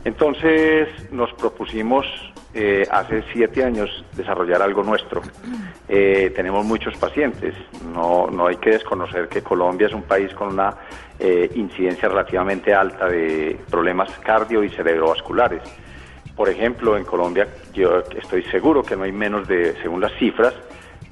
Entonces 0.07 0.89
nos 1.13 1.31
propusimos 1.35 2.07
eh, 2.53 2.85
hace 2.91 3.23
siete 3.33 3.65
años 3.65 4.05
desarrollar 4.17 4.61
algo 4.63 4.83
nuestro. 4.83 5.23
Eh, 5.89 6.33
tenemos 6.35 6.65
muchos 6.65 6.97
pacientes, 6.97 7.55
no, 7.93 8.27
no 8.29 8.49
hay 8.49 8.57
que 8.57 8.71
desconocer 8.71 9.29
que 9.29 9.43
Colombia 9.43 9.87
es 9.87 9.93
un 9.93 10.03
país 10.03 10.33
con 10.35 10.49
una 10.55 10.75
eh, 11.19 11.51
incidencia 11.55 12.09
relativamente 12.09 12.75
alta 12.75 13.07
de 13.07 13.57
problemas 13.71 14.11
cardio 14.19 14.65
y 14.65 14.69
cerebrovasculares. 14.71 15.63
Por 16.35 16.49
ejemplo, 16.49 16.97
en 16.97 17.05
Colombia 17.05 17.47
yo 17.73 18.03
estoy 18.17 18.43
seguro 18.45 18.83
que 18.83 18.97
no 18.97 19.05
hay 19.05 19.13
menos 19.13 19.47
de, 19.47 19.77
según 19.83 20.01
las 20.01 20.13
cifras 20.15 20.55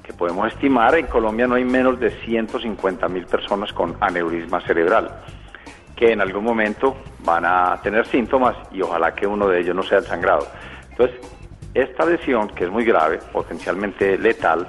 que 0.03 0.11
podemos 0.13 0.51
estimar, 0.51 0.95
en 0.95 1.05
Colombia 1.05 1.47
no 1.47 1.55
hay 1.55 1.65
menos 1.65 1.99
de 1.99 2.09
150 2.09 3.07
mil 3.07 3.25
personas 3.25 3.71
con 3.71 3.95
aneurisma 4.01 4.59
cerebral 4.61 5.09
que 5.99 6.13
en 6.13 6.21
algún 6.21 6.45
momento 6.45 6.95
van 7.25 7.43
a 7.45 7.77
tener 7.83 8.07
síntomas 8.07 8.55
y 8.71 8.81
ojalá 8.81 9.13
que 9.13 9.27
uno 9.27 9.49
de 9.49 9.59
ellos 9.59 9.75
no 9.75 9.83
sea 9.83 9.97
el 9.97 10.05
sangrado. 10.05 10.47
Entonces, 10.99 11.21
esta 11.73 12.05
lesión, 12.05 12.49
que 12.49 12.65
es 12.65 12.69
muy 12.69 12.83
grave, 12.83 13.19
potencialmente 13.31 14.17
letal, 14.17 14.67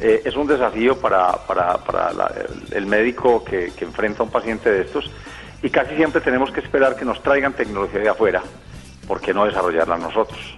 eh, 0.00 0.22
es 0.24 0.36
un 0.36 0.46
desafío 0.46 1.00
para, 1.00 1.40
el, 2.70 2.86
médico 2.86 3.44
que, 3.44 3.72
enfrenta 3.80 4.22
a 4.22 4.26
un 4.26 4.30
paciente 4.30 4.70
de 4.70 4.82
estos 4.82 5.10
y 5.60 5.68
casi 5.68 5.96
siempre 5.96 6.20
tenemos 6.20 6.52
que 6.52 6.60
esperar 6.60 6.94
que 6.94 7.04
nos 7.04 7.20
traigan 7.20 7.52
tecnología 7.52 7.98
de 7.98 8.08
afuera, 8.08 8.42
¿por 9.08 9.20
qué 9.20 9.34
no 9.34 9.44
desarrollarla 9.44 9.98
nosotros? 9.98 10.56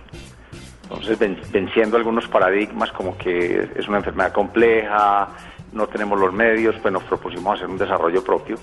Entonces, 0.82 1.18
venciendo 1.50 1.96
algunos 1.96 2.28
paradigmas 2.28 2.92
como 2.92 3.16
que 3.16 3.70
es 3.74 3.88
una 3.88 3.96
enfermedad 3.96 4.32
compleja, 4.32 5.30
no 5.72 5.86
tenemos 5.86 6.20
los 6.20 6.34
medios, 6.34 6.76
pues 6.82 6.92
nos 6.92 7.04
propusimos 7.04 7.54
hacer 7.54 7.66
un 7.66 7.78
desarrollo 7.78 8.22
propio 8.22 8.58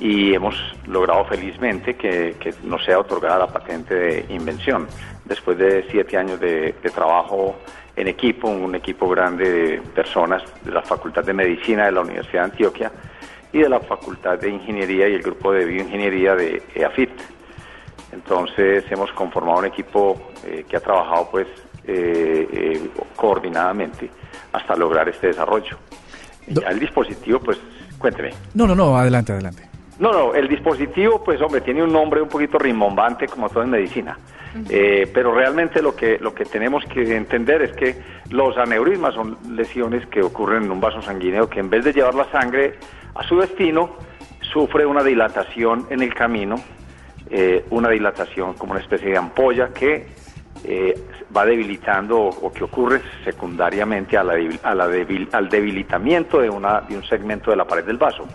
y 0.00 0.32
hemos 0.34 0.54
logrado 0.86 1.26
felizmente 1.26 1.94
que, 1.94 2.34
nos 2.64 2.82
sea 2.84 2.98
otorgada 2.98 3.40
la 3.40 3.46
patente 3.46 3.94
de 3.94 4.26
invención. 4.30 4.88
Después 5.26 5.58
de 5.58 5.86
siete 5.90 6.16
años 6.16 6.40
de, 6.40 6.74
trabajo 6.94 7.56
en 7.94 8.08
equipo, 8.08 8.48
un 8.48 8.74
equipo 8.74 9.08
grande 9.10 9.50
de 9.50 9.82
personas 9.94 10.42
de 10.64 10.72
la 10.72 10.80
Facultad 10.80 11.22
de 11.22 11.34
Medicina 11.34 11.84
de 11.84 11.92
la 11.92 12.00
Universidad 12.00 12.44
de 12.44 12.50
Antioquia 12.50 12.92
y 13.52 13.58
de 13.58 13.68
la 13.68 13.80
Facultad 13.80 14.38
de 14.38 14.48
Ingeniería 14.48 15.06
y 15.06 15.14
el 15.14 15.22
grupo 15.22 15.52
de 15.52 15.66
Bioingeniería 15.66 16.34
de 16.34 16.62
EAFIT. 16.74 17.10
Entonces 18.12 18.84
hemos 18.90 19.12
conformado 19.12 19.58
un 19.58 19.66
equipo 19.66 20.30
eh, 20.46 20.64
que 20.66 20.76
ha 20.78 20.80
trabajado 20.80 21.28
pues 21.30 21.46
eh, 21.86 22.48
eh, 22.50 22.90
coordinadamente 23.16 24.10
hasta 24.52 24.74
lograr 24.76 25.08
este 25.10 25.28
desarrollo. 25.28 25.76
Ya 26.46 26.68
el 26.68 26.80
dispositivo, 26.80 27.38
pues, 27.38 27.58
cuénteme. 27.98 28.30
No, 28.54 28.66
no, 28.66 28.74
no, 28.74 28.96
adelante, 28.96 29.32
adelante. 29.32 29.69
No, 30.00 30.12
no, 30.12 30.34
el 30.34 30.48
dispositivo, 30.48 31.22
pues, 31.22 31.40
hombre, 31.42 31.60
tiene 31.60 31.82
un 31.82 31.92
nombre 31.92 32.22
un 32.22 32.28
poquito 32.28 32.58
rimbombante, 32.58 33.28
como 33.28 33.50
todo 33.50 33.62
en 33.62 33.70
medicina. 33.70 34.18
Eh, 34.68 35.08
pero 35.12 35.32
realmente 35.32 35.80
lo 35.80 35.94
que, 35.94 36.18
lo 36.18 36.34
que 36.34 36.46
tenemos 36.46 36.84
que 36.86 37.16
entender 37.16 37.62
es 37.62 37.72
que 37.72 37.96
los 38.30 38.56
aneurismas 38.56 39.14
son 39.14 39.36
lesiones 39.50 40.06
que 40.06 40.22
ocurren 40.22 40.64
en 40.64 40.70
un 40.72 40.80
vaso 40.80 41.02
sanguíneo 41.02 41.48
que 41.48 41.60
en 41.60 41.70
vez 41.70 41.84
de 41.84 41.92
llevar 41.92 42.14
la 42.14 42.28
sangre 42.32 42.78
a 43.14 43.22
su 43.24 43.38
destino, 43.38 43.90
sufre 44.40 44.86
una 44.86 45.04
dilatación 45.04 45.86
en 45.90 46.02
el 46.02 46.14
camino, 46.14 46.56
eh, 47.28 47.66
una 47.68 47.90
dilatación 47.90 48.54
como 48.54 48.72
una 48.72 48.80
especie 48.80 49.10
de 49.10 49.18
ampolla 49.18 49.68
que 49.68 50.08
eh, 50.64 50.94
va 51.36 51.44
debilitando 51.44 52.18
o, 52.18 52.52
que 52.52 52.64
ocurre 52.64 53.02
secundariamente 53.22 54.16
a 54.16 54.24
la, 54.24 54.34
a 54.62 54.74
la 54.74 54.84
al 55.32 55.48
debilitamiento 55.48 56.40
de, 56.40 56.48
una, 56.48 56.80
de 56.80 56.96
un 56.96 57.04
segmento 57.04 57.50
de 57.50 57.56
la 57.56 57.66
pared 57.66 57.84
del 57.84 57.98
vaso. 57.98 58.26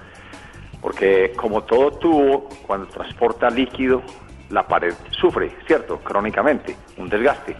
Porque 0.85 1.33
como 1.35 1.63
todo 1.63 1.93
tubo, 1.93 2.47
cuando 2.67 2.85
transporta 2.85 3.49
líquido, 3.49 4.03
la 4.51 4.67
pared 4.67 4.93
sufre, 5.19 5.51
¿cierto? 5.65 5.97
Crónicamente, 5.97 6.77
un 6.97 7.09
desgaste. 7.09 7.55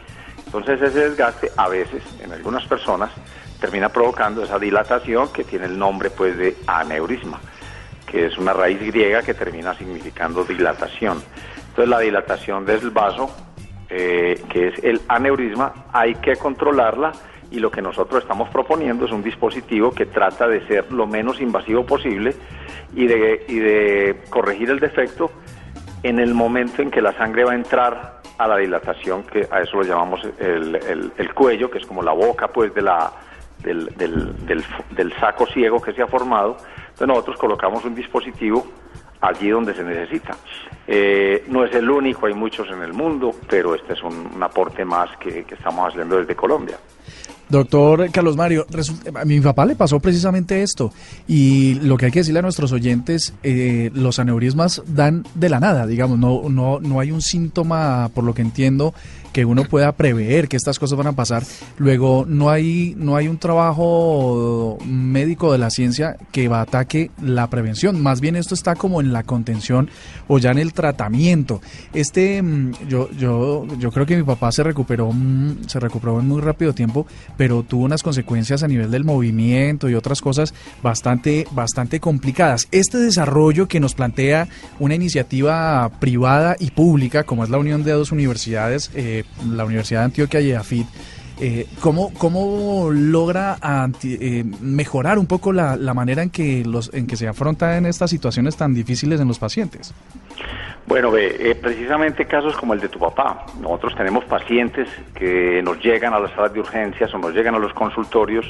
Entonces 0.45 0.79
ese 0.79 1.09
desgaste 1.09 1.49
a 1.57 1.67
veces, 1.67 2.03
en 2.21 2.31
algunas 2.31 2.67
personas, 2.67 3.09
termina 3.59 3.89
provocando 3.89 4.43
esa 4.43 4.59
dilatación 4.59 5.33
que 5.33 5.43
tiene 5.43 5.65
el 5.65 5.75
nombre 5.75 6.11
pues 6.11 6.37
de 6.37 6.55
aneurisma, 6.67 7.41
que 8.05 8.27
es 8.27 8.37
una 8.37 8.53
raíz 8.53 8.79
griega 8.79 9.23
que 9.23 9.33
termina 9.33 9.73
significando 9.73 10.43
dilatación. 10.43 11.19
Entonces 11.69 11.89
la 11.89 11.97
dilatación 12.01 12.63
del 12.63 12.91
vaso 12.91 13.35
eh, 13.89 14.39
que 14.51 14.67
es 14.67 14.83
el 14.83 15.01
aneurisma, 15.07 15.87
hay 15.91 16.13
que 16.13 16.35
controlarla 16.35 17.11
y 17.51 17.59
lo 17.59 17.71
que 17.71 17.81
nosotros 17.81 18.23
estamos 18.23 18.49
proponiendo 18.49 19.05
es 19.05 19.11
un 19.11 19.23
dispositivo 19.23 19.91
que 19.91 20.05
trata 20.05 20.47
de 20.47 20.65
ser 20.67 20.91
lo 20.91 21.07
menos 21.07 21.41
invasivo 21.41 21.85
posible 21.85 22.35
y 22.95 23.07
de, 23.07 23.45
y 23.47 23.59
de 23.59 24.23
corregir 24.29 24.69
el 24.69 24.79
defecto 24.79 25.31
en 26.03 26.19
el 26.19 26.33
momento 26.33 26.81
en 26.81 26.91
que 26.91 27.01
la 27.01 27.13
sangre 27.13 27.43
va 27.43 27.53
a 27.53 27.55
entrar 27.55 28.21
a 28.37 28.47
la 28.47 28.57
dilatación, 28.57 29.23
que 29.23 29.47
a 29.49 29.61
eso 29.61 29.77
lo 29.77 29.83
llamamos 29.83 30.21
el, 30.39 30.75
el, 31.17 31.33
cuello, 31.33 31.69
que 31.71 31.77
es 31.77 31.85
como 31.85 32.03
la 32.03 32.11
boca 32.11 32.47
pues 32.49 32.73
de 32.73 32.81
la, 32.81 33.11
del, 33.63 33.87
del, 33.95 35.13
saco 35.19 35.45
ciego 35.47 35.81
que 35.81 35.93
se 35.93 36.01
ha 36.01 36.07
formado. 36.07 36.57
Entonces 36.89 37.07
nosotros 37.07 37.37
colocamos 37.37 37.83
un 37.85 37.95
dispositivo 37.95 38.67
allí 39.21 39.49
donde 39.49 39.73
se 39.73 39.83
necesita. 39.83 40.35
Eh, 40.85 41.45
no 41.47 41.63
es 41.65 41.73
el 41.73 41.89
único, 41.89 42.27
hay 42.27 42.33
muchos 42.33 42.69
en 42.69 42.83
el 42.83 42.93
mundo, 42.93 43.33
pero 43.49 43.73
este 43.73 43.93
es 43.93 44.03
un, 44.03 44.37
aporte 44.43 44.85
más 44.85 45.15
que 45.17 45.45
estamos 45.49 45.87
haciendo 45.87 46.17
desde 46.17 46.35
Colombia. 46.35 46.77
Doctor 47.49 48.09
Carlos 48.11 48.35
Mario, 48.35 48.65
a 49.13 49.25
mi 49.25 49.39
papá 49.39 49.65
le 49.65 49.75
pasó 49.75 49.99
precisamente 49.99 50.63
esto 50.63 50.91
y 51.27 51.75
lo 51.75 51.97
que 51.97 52.07
hay 52.07 52.11
que 52.11 52.19
decirle 52.19 52.39
a 52.39 52.41
nuestros 52.41 52.71
oyentes, 52.71 53.33
eh, 53.43 53.91
los 53.93 54.19
aneurismas 54.19 54.81
dan 54.87 55.25
de 55.35 55.49
la 55.49 55.59
nada, 55.59 55.85
digamos, 55.85 56.17
no, 56.17 56.49
no, 56.49 56.79
no 56.79 56.99
hay 56.99 57.11
un 57.11 57.21
síntoma, 57.21 58.09
por 58.13 58.23
lo 58.23 58.33
que 58.33 58.41
entiendo, 58.41 58.93
que 59.35 59.43
uno 59.43 59.65
pueda 59.65 59.91
prever 59.91 60.47
que 60.47 60.55
estas 60.55 60.79
cosas 60.79 60.97
van 60.97 61.07
a 61.07 61.11
pasar. 61.11 61.43
Luego, 61.77 62.25
no 62.25 62.49
hay, 62.49 62.95
no 62.97 63.17
hay 63.17 63.27
un 63.27 63.37
trabajo 63.37 64.77
médico 64.85 65.51
de 65.51 65.57
la 65.57 65.69
ciencia 65.69 66.15
que 66.31 66.47
va 66.47 66.61
ataque 66.61 67.11
la 67.21 67.49
prevención. 67.49 68.01
Más 68.01 68.21
bien 68.21 68.37
esto 68.37 68.53
está 68.53 68.75
como 68.75 69.01
en 69.01 69.11
la 69.11 69.23
contención 69.23 69.89
o 70.29 70.37
ya 70.37 70.51
en 70.51 70.59
el 70.59 70.71
tratamiento. 70.71 71.59
Este, 71.93 72.41
mm, 72.41 72.87
yo, 72.87 73.11
yo, 73.11 73.67
yo 73.77 73.91
creo 73.91 74.05
que 74.05 74.15
mi 74.15 74.23
papá 74.23 74.53
se 74.53 74.63
recuperó, 74.63 75.11
mm, 75.11 75.67
se 75.67 75.81
recuperó 75.81 76.17
en 76.21 76.29
muy 76.29 76.39
rápido 76.39 76.71
tiempo, 76.71 77.05
pero 77.35 77.63
tuvo 77.63 77.83
unas 77.83 78.03
consecuencias 78.03 78.63
a 78.63 78.69
nivel 78.69 78.89
del 78.89 79.03
movimiento 79.03 79.89
y 79.89 79.95
otras 79.95 80.21
cosas 80.21 80.53
bastante, 80.81 81.45
bastante 81.51 81.99
complicadas. 81.99 82.69
Este 82.71 82.99
desarrollo 82.99 83.67
que 83.67 83.81
nos 83.81 83.95
plantea 83.95 84.47
una 84.79 84.95
iniciativa 84.95 85.91
privada 85.99 86.55
y 86.57 86.71
pública, 86.71 87.25
como 87.25 87.43
es 87.43 87.49
la 87.49 87.57
unión 87.57 87.83
de 87.83 87.91
dos 87.91 88.13
universidades, 88.13 88.91
eh, 88.95 89.24
la 89.49 89.65
Universidad 89.65 90.01
de 90.01 90.05
Antioquia 90.05 90.41
y 90.41 90.53
AFID, 90.53 90.85
eh, 91.39 91.67
¿cómo, 91.81 92.13
¿cómo, 92.13 92.89
logra 92.91 93.57
eh, 94.03 94.45
mejorar 94.61 95.19
un 95.19 95.27
poco 95.27 95.51
la, 95.51 95.75
manera 95.93 96.23
en 96.23 96.29
que, 96.29 96.63
los, 96.65 96.93
en 96.93 97.07
que 97.07 97.17
se 97.17 97.27
afrontan 97.27 97.85
estas 97.85 98.09
situaciones 98.09 98.55
tan 98.55 98.73
difíciles 98.73 99.19
en 99.19 99.27
los 99.27 99.37
pacientes? 99.37 99.93
Bueno, 100.87 101.11
eh, 101.17 101.57
precisamente 101.61 102.25
casos 102.25 102.55
como 102.55 102.73
el 102.73 102.79
de 102.79 102.89
tu 102.89 102.99
papá. 102.99 103.45
Nosotros 103.59 103.95
tenemos 103.95 104.23
pacientes 104.25 104.87
que 105.13 105.61
nos 105.61 105.83
llegan 105.83 106.13
a 106.13 106.19
las 106.19 106.31
salas 106.31 106.53
de 106.53 106.59
urgencias 106.59 107.13
o 107.13 107.17
nos 107.17 107.33
llegan 107.33 107.55
a 107.55 107.59
los 107.59 107.73
consultorios 107.73 108.45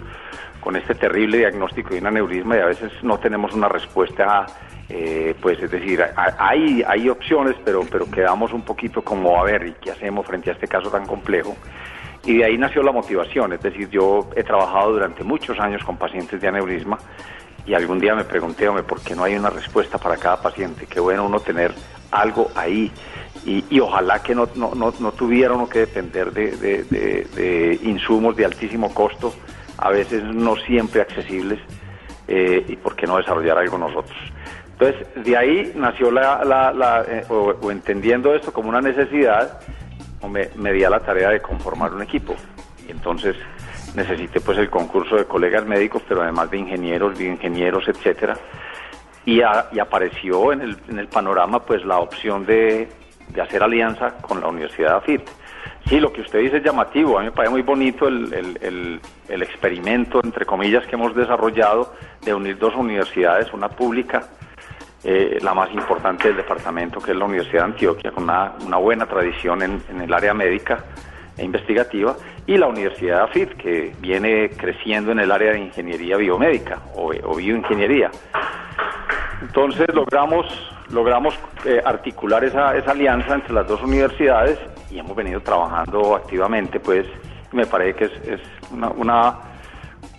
con 0.60 0.76
este 0.76 0.96
terrible 0.96 1.38
diagnóstico 1.38 1.94
de 1.94 2.02
un 2.02 2.08
aneurisma 2.08 2.58
y 2.58 2.60
a 2.60 2.66
veces 2.66 2.92
no 3.04 3.18
tenemos 3.20 3.54
una 3.54 3.70
respuesta 3.70 4.46
eh, 4.90 5.36
pues 5.42 5.60
es 5.62 5.72
decir, 5.72 6.04
hay, 6.16 6.84
hay 6.88 7.10
opciones, 7.10 7.56
pero, 7.66 7.82
pero 7.90 8.10
quedamos 8.10 8.54
un 8.54 8.62
poquito 8.62 9.02
como 9.04 9.40
a 9.40 9.44
ver, 9.44 9.66
¿y 9.68 9.74
qué 9.74 9.92
hacemos 9.92 10.26
frente 10.26 10.52
a 10.52 10.54
este 10.54 10.68
caso 10.68 10.90
tan 10.90 11.06
complejo? 11.06 11.56
Y 12.24 12.38
de 12.38 12.46
ahí 12.46 12.58
nació 12.58 12.84
la 12.84 12.92
motivación, 12.92 13.54
es 13.54 13.62
decir, 13.62 13.90
yo 13.90 14.30
he 14.36 14.44
trabajado 14.44 14.94
durante 14.94 15.24
muchos 15.24 15.60
años 15.60 15.84
con 15.84 15.98
pacientes 15.98 16.42
de 16.42 16.48
aneurisma 16.48 16.98
y 17.66 17.74
algún 17.74 18.00
día 18.00 18.16
me 18.16 18.24
pregunté, 18.24 18.68
hombre, 18.68 18.84
¿por 18.84 19.02
qué 19.02 19.16
no 19.16 19.24
hay 19.24 19.36
una 19.36 19.50
respuesta 19.50 19.98
para 19.98 20.18
cada 20.18 20.42
paciente? 20.42 20.86
Qué 20.88 21.00
bueno 21.00 21.26
uno 21.26 21.40
tener 21.40 21.74
algo 22.12 22.50
ahí 22.56 22.92
y, 23.46 23.80
ojalá 23.80 24.24
que 24.24 24.34
no, 24.34 24.50
no, 24.56 24.74
no, 24.74 24.92
no 25.00 25.12
tuviera 25.12 25.54
uno 25.54 25.70
que 25.70 25.80
depender 25.80 26.32
de, 26.32 26.58
de, 26.58 27.80
insumos 27.84 28.36
de 28.36 28.46
altísimo 28.46 28.92
costo, 28.92 29.34
a 29.78 29.90
veces 29.90 30.24
no 30.24 30.56
siempre 30.56 31.02
accesibles, 31.02 31.60
eh, 32.28 32.66
y 32.68 32.76
por 32.78 32.96
qué 32.96 33.06
no 33.06 33.18
desarrollar 33.18 33.60
algo 33.60 33.78
nosotros. 33.78 34.18
Entonces, 34.78 35.08
de 35.24 35.38
ahí 35.38 35.72
nació 35.76 36.12
la, 36.12 36.44
la, 36.44 37.06
eh, 37.08 37.24
o, 37.30 37.72
entendiendo 37.72 38.36
esto 38.36 38.52
como 38.52 38.68
una 38.68 38.82
necesidad, 38.82 39.62
me, 40.30 40.50
me 40.56 40.74
di 40.74 40.84
a 40.84 40.90
la 40.90 41.00
tarea 41.00 41.30
de 41.30 41.42
conformar 41.42 41.94
un 41.94 42.02
equipo. 42.02 42.36
Y 42.86 42.92
entonces 42.92 43.38
necesité 43.96 44.42
pues 44.42 44.58
el 44.58 44.70
concurso 44.70 45.16
de 45.16 45.26
colegas 45.26 45.66
médicos, 45.66 46.02
pero 46.08 46.24
además 46.24 46.52
de 46.52 46.58
ingenieros, 46.58 47.18
bioingenieros, 47.18 47.88
etcétera. 47.88 48.38
Y, 49.26 49.40
y 49.40 49.80
apareció 49.80 50.52
en 50.52 50.62
el, 50.62 50.78
en 50.90 51.00
el, 51.00 51.08
panorama 51.08 51.60
pues 51.60 51.86
la 51.86 52.00
opción 52.00 52.46
de, 52.46 52.90
de, 53.30 53.42
hacer 53.42 53.64
alianza 53.64 54.18
con 54.18 54.42
la 54.42 54.48
Universidad 54.50 54.98
AFIT. 54.98 55.22
Sí, 55.88 56.00
lo 56.00 56.12
que 56.12 56.22
usted 56.22 56.40
dice 56.40 56.58
es 56.58 56.64
llamativo, 56.64 57.18
a 57.18 57.22
mí 57.22 57.28
me 57.28 57.32
parece 57.32 57.52
muy 57.52 57.62
bonito 57.62 58.08
el, 58.08 58.34
el, 58.34 59.00
el 59.30 59.42
experimento, 59.42 60.20
entre 60.24 60.46
comillas, 60.46 60.86
que 60.86 60.96
hemos 60.96 61.16
desarrollado 61.16 61.94
de 62.24 62.34
unir 62.34 62.58
dos 62.58 62.76
universidades, 62.76 63.54
una 63.54 63.70
pública 63.70 64.28
eh, 65.08 65.38
la 65.42 65.54
más 65.54 65.72
importante 65.72 66.30
del 66.30 66.38
departamento, 66.38 67.00
que 67.00 67.12
es 67.12 67.18
la 67.18 67.26
Universidad 67.26 67.60
de 67.60 67.72
Antioquia, 67.74 68.12
con 68.12 68.24
una, 68.24 68.78
buena 68.78 69.06
tradición 69.06 69.62
en, 69.62 70.02
el 70.02 70.12
área 70.12 70.34
médica 70.34 70.84
e 71.38 71.46
investigativa, 71.46 72.16
y 72.48 72.58
la 72.58 72.66
Universidad 72.66 73.18
de 73.18 73.24
AFID, 73.24 73.50
que 73.50 73.96
viene 74.00 74.50
creciendo 74.50 75.12
en 75.12 75.20
el 75.20 75.32
área 75.32 75.52
de 75.52 75.60
ingeniería 75.60 76.18
biomédica 76.18 76.80
o, 76.96 77.36
bioingeniería. 77.36 78.10
Entonces 79.42 79.86
logramos, 79.94 80.48
logramos 80.90 81.38
eh, 81.66 81.82
articular 81.86 82.44
esa, 82.44 82.76
esa 82.76 82.92
alianza 82.92 83.36
entre 83.36 83.54
las 83.54 83.68
dos 83.68 83.84
universidades 83.84 84.58
y 84.90 84.98
hemos 84.98 85.16
venido 85.16 85.40
trabajando 85.40 86.16
activamente, 86.16 86.80
pues 86.80 87.06
me 87.52 87.68
parece 87.68 87.94
que 87.94 88.06
es, 88.06 88.42
una, 88.72 89.34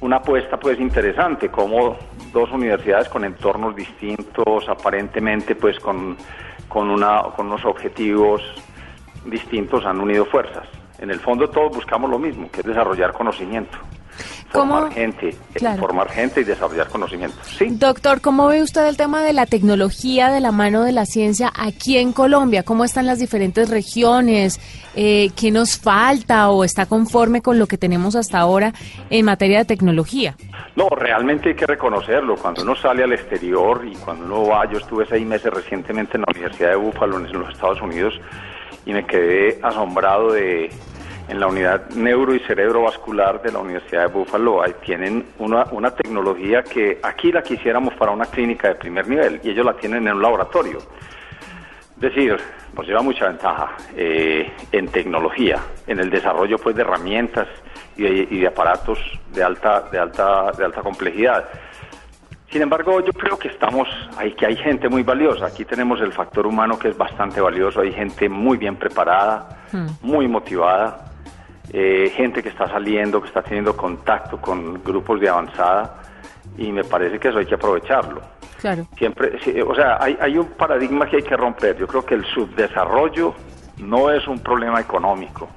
una 0.07 0.19
apuesta 0.19 0.57
pues 0.57 0.79
interesante, 0.79 1.51
como 1.51 1.97
dos 2.33 2.51
universidades 2.53 3.09
con 3.09 3.25
entornos 3.25 3.75
distintos, 3.75 4.69
aparentemente 4.69 5.57
pues 5.57 5.81
con, 5.81 6.17
con, 6.69 6.91
una, 6.91 7.25
con 7.35 7.47
unos 7.47 7.65
objetivos 7.65 8.41
distintos 9.25 9.85
han 9.85 10.01
unido 10.01 10.25
fuerzas. 10.25 10.69
En 11.01 11.11
el 11.11 11.19
fondo 11.19 11.51
todos 11.51 11.75
buscamos 11.75 12.09
lo 12.09 12.21
mismo, 12.21 12.49
que 12.53 12.61
es 12.61 12.67
desarrollar 12.67 13.13
conocimiento 13.13 13.77
formar 14.59 14.93
gente, 14.93 15.37
formar 15.79 16.09
gente 16.11 16.41
y 16.41 16.45
desarrollar 16.45 16.89
conocimiento. 16.89 17.37
¿Sí? 17.45 17.67
Doctor, 17.71 18.21
¿cómo 18.21 18.49
ve 18.49 18.63
usted 18.63 18.87
el 18.87 18.97
tema 18.97 19.23
de 19.23 19.33
la 19.33 19.47
tecnología 19.47 20.31
de 20.31 20.41
la 20.41 20.53
mano 20.53 20.83
de 20.83 20.93
la 20.93 21.07
ciencia 21.07 21.53
aquí 21.55 21.99
en 21.99 22.13
Colombia? 22.13 22.63
¿Cómo 22.63 22.85
están 22.85 23.07
las 23.07 23.19
diferentes 23.19 23.69
regiones? 23.71 24.61
Eh, 24.95 25.31
¿Qué 25.37 25.51
nos 25.51 25.79
falta 25.79 26.49
o 26.51 26.65
está 26.65 26.87
conforme 26.87 27.43
con 27.43 27.59
lo 27.59 27.67
que 27.67 27.79
tenemos 27.79 28.17
hasta 28.17 28.39
ahora 28.39 28.73
en 29.11 29.25
materia 29.25 29.59
de 29.59 29.65
tecnología? 29.65 30.37
No, 30.75 30.89
realmente 30.89 31.51
hay 31.51 31.55
que 31.55 31.67
reconocerlo. 31.67 32.37
Cuando 32.37 32.63
uno 32.63 32.75
sale 32.77 33.05
al 33.05 33.13
exterior 33.13 33.85
y 33.87 33.95
cuando 33.97 34.25
uno 34.25 34.47
va, 34.47 34.71
yo 34.71 34.79
estuve 34.79 35.07
seis 35.07 35.27
meses 35.27 35.53
recientemente 35.53 36.17
en 36.17 36.23
la 36.23 36.33
Universidad 36.33 36.71
de 36.71 36.77
Buffalo 36.77 37.19
en 37.19 37.33
los 37.33 37.51
Estados 37.51 37.81
Unidos 37.81 38.15
y 38.87 38.93
me 38.93 39.05
quedé 39.05 39.59
asombrado 39.63 40.33
de 40.33 40.71
en 41.29 41.41
la 41.41 41.47
unidad 41.47 41.91
neuro 41.91 42.35
y 42.35 42.41
cerebrovascular 42.41 43.43
de 43.43 43.53
la 43.53 43.59
Universidad 43.59 44.03
de 44.03 44.13
Buffalo 44.13 44.63
tienen 44.85 45.27
una, 45.39 45.65
una 45.73 45.91
tecnología 45.91 46.63
que 46.63 47.01
aquí 47.03 47.33
la 47.33 47.43
quisiéramos 47.43 47.95
para 47.95 48.13
una 48.13 48.27
clínica 48.27 48.69
de 48.69 48.77
primer 48.77 49.09
nivel 49.09 49.41
y 49.43 49.51
ellos 49.51 49.67
la 49.67 49.75
tienen 49.75 50.07
en 50.07 50.15
un 50.15 50.23
laboratorio. 50.23 50.79
Es 51.97 52.01
decir, 52.01 52.37
nos 52.77 52.87
lleva 52.87 53.03
mucha 53.03 53.27
ventaja 53.27 53.75
eh, 53.97 54.53
en 54.71 54.89
tecnología, 54.89 55.61
en 55.87 55.99
el 55.99 56.11
desarrollo 56.11 56.59
pues 56.59 56.77
de 56.77 56.83
herramientas 56.83 57.49
y 57.97 58.03
de, 58.03 58.29
y 58.31 58.41
de 58.41 58.47
aparatos 58.47 58.99
de 59.33 59.43
alta, 59.43 59.81
de 59.91 59.99
alta, 59.99 60.53
de 60.53 60.65
alta 60.65 60.83
complejidad. 60.83 61.49
Sin 62.51 62.63
embargo, 62.63 63.01
yo 63.01 63.13
creo 63.13 63.39
que 63.39 63.49
estamos, 63.49 63.89
hay, 64.17 64.33
que 64.33 64.47
hay 64.47 64.57
gente 64.57 64.89
muy 64.89 65.03
valiosa. 65.03 65.47
Aquí 65.47 65.65
tenemos 65.65 66.01
el 66.01 66.13
factor 66.13 66.47
humano 66.47 66.79
que 66.79 66.89
es 66.89 66.97
bastante 66.97 67.41
valioso. 67.41 67.81
Hay 67.81 67.93
gente 67.93 68.29
muy 68.29 68.57
bien 68.57 68.77
preparada, 68.77 69.65
muy 70.01 70.29
motivada, 70.29 71.07
eh, 71.73 72.13
gente 72.15 72.43
que 72.43 72.49
está 72.49 72.69
saliendo, 72.69 73.21
que 73.21 73.29
está 73.29 73.43
teniendo 73.43 73.77
contacto 73.77 74.41
con 74.41 74.83
grupos 74.83 75.21
de 75.21 75.29
avanzada 75.29 76.03
y 76.57 76.71
me 76.73 76.85
parece 76.85 77.19
que 77.19 77.29
eso 77.29 77.39
hay 77.39 77.47
que 77.47 77.55
aprovecharlo. 77.55 78.21
Claro. 78.61 78.87
Siempre, 78.97 79.33
o 79.67 79.75
sea, 79.75 79.99
hay, 80.01 80.17
hay 80.21 80.39
un 80.39 80.49
paradigma 80.49 81.09
que 81.09 81.17
hay 81.17 81.23
que 81.23 81.37
romper. 81.37 81.77
Yo 81.77 81.87
creo 81.87 82.05
que 82.05 82.15
el 82.15 82.25
subdesarrollo 82.25 83.35
no 83.79 84.11
es 84.11 84.27
un 84.27 84.39
problema 84.41 84.81
económico, 84.81 85.49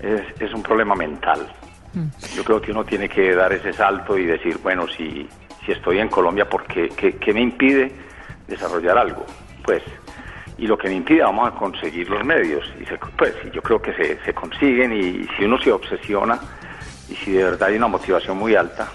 es, 0.00 0.22
es 0.40 0.52
un 0.52 0.62
problema 0.62 0.94
mental. 0.94 1.46
Yo 2.34 2.44
creo 2.44 2.60
que 2.60 2.72
uno 2.72 2.84
tiene 2.84 3.08
que 3.08 3.34
dar 3.34 3.54
ese 3.54 3.72
salto 3.72 4.18
y 4.18 4.26
decir, 4.26 4.58
bueno, 4.62 4.86
si, 4.86 5.26
si 5.64 5.72
estoy 5.72 5.98
en 5.98 6.08
Colombia, 6.08 6.46
¿por 6.46 6.64
qué, 6.64 6.90
qué, 6.90 7.16
qué 7.16 7.32
me 7.32 7.40
impide 7.40 7.90
desarrollar 8.46 8.98
algo? 8.98 9.24
Pues, 9.64 9.82
y 10.58 10.66
lo 10.66 10.78
que 10.78 10.88
me 10.88 10.94
impide, 10.94 11.22
vamos 11.22 11.48
a 11.48 11.52
conseguir 11.52 12.08
los 12.08 12.24
medios. 12.24 12.64
Y 12.80 12.86
se, 12.86 12.98
pues, 13.16 13.34
yo 13.52 13.62
creo 13.62 13.80
que 13.80 13.92
se, 14.24 14.34
consiguen 14.34 14.92
y, 14.92 15.26
si 15.36 15.44
uno 15.44 15.58
se 15.58 15.70
obsesiona 15.70 16.38
y 17.08 17.14
si 17.16 17.32
de 17.32 17.44
verdad 17.44 17.68
hay 17.68 17.76
una 17.76 17.88
motivación 17.88 18.36
muy 18.36 18.54
alta 18.54 18.90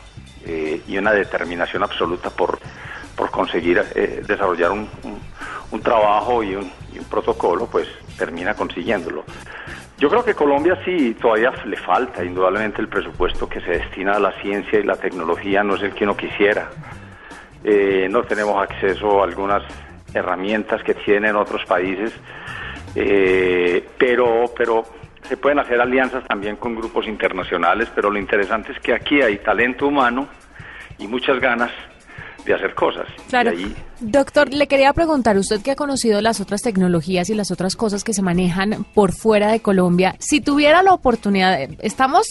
eh, 0.45 0.81
y 0.87 0.97
una 0.97 1.11
determinación 1.11 1.83
absoluta 1.83 2.29
por, 2.29 2.59
por 3.15 3.29
conseguir 3.29 3.81
eh, 3.95 4.23
desarrollar 4.25 4.71
un, 4.71 4.89
un, 5.03 5.19
un 5.71 5.81
trabajo 5.81 6.43
y 6.43 6.55
un, 6.55 6.71
y 6.93 6.99
un 6.99 7.05
protocolo, 7.05 7.67
pues 7.67 7.87
termina 8.17 8.53
consiguiéndolo. 8.53 9.23
Yo 9.97 10.09
creo 10.09 10.25
que 10.25 10.33
Colombia 10.33 10.79
sí 10.83 11.15
todavía 11.21 11.53
le 11.63 11.77
falta, 11.77 12.23
indudablemente 12.25 12.81
el 12.81 12.87
presupuesto 12.87 13.47
que 13.47 13.61
se 13.61 13.71
destina 13.71 14.13
a 14.13 14.19
la 14.19 14.31
ciencia 14.41 14.79
y 14.79 14.83
la 14.83 14.95
tecnología 14.95 15.63
no 15.63 15.75
es 15.75 15.83
el 15.83 15.93
que 15.93 16.05
uno 16.05 16.17
quisiera. 16.17 16.71
Eh, 17.63 18.07
no 18.09 18.23
tenemos 18.23 18.61
acceso 18.63 19.21
a 19.21 19.25
algunas 19.25 19.61
herramientas 20.13 20.81
que 20.83 20.93
tienen 20.93 21.35
otros 21.35 21.61
países, 21.65 22.11
eh, 22.95 23.87
pero, 23.97 24.51
pero 24.57 24.83
se 25.27 25.37
pueden 25.37 25.59
hacer 25.59 25.79
alianzas 25.79 26.23
también 26.27 26.55
con 26.57 26.75
grupos 26.75 27.07
internacionales, 27.07 27.87
pero 27.95 28.09
lo 28.09 28.19
interesante 28.19 28.71
es 28.71 28.79
que 28.79 28.93
aquí 28.93 29.21
hay 29.21 29.37
talento 29.37 29.87
humano 29.87 30.27
y 30.97 31.07
muchas 31.07 31.39
ganas 31.39 31.71
de 32.45 32.53
hacer 32.55 32.73
cosas. 32.73 33.05
Claro. 33.29 33.51
Ahí, 33.51 33.75
Doctor, 33.99 34.51
le 34.51 34.67
quería 34.67 34.91
preguntar, 34.93 35.37
usted 35.37 35.61
que 35.61 35.71
ha 35.71 35.75
conocido 35.75 36.21
las 36.21 36.41
otras 36.41 36.61
tecnologías 36.61 37.29
y 37.29 37.35
las 37.35 37.51
otras 37.51 37.75
cosas 37.75 38.03
que 38.03 38.13
se 38.13 38.23
manejan 38.23 38.83
por 38.95 39.11
fuera 39.13 39.51
de 39.51 39.59
Colombia, 39.61 40.15
si 40.19 40.41
tuviera 40.41 40.81
la 40.81 40.93
oportunidad, 40.93 41.55
de- 41.57 41.77
estamos 41.81 42.25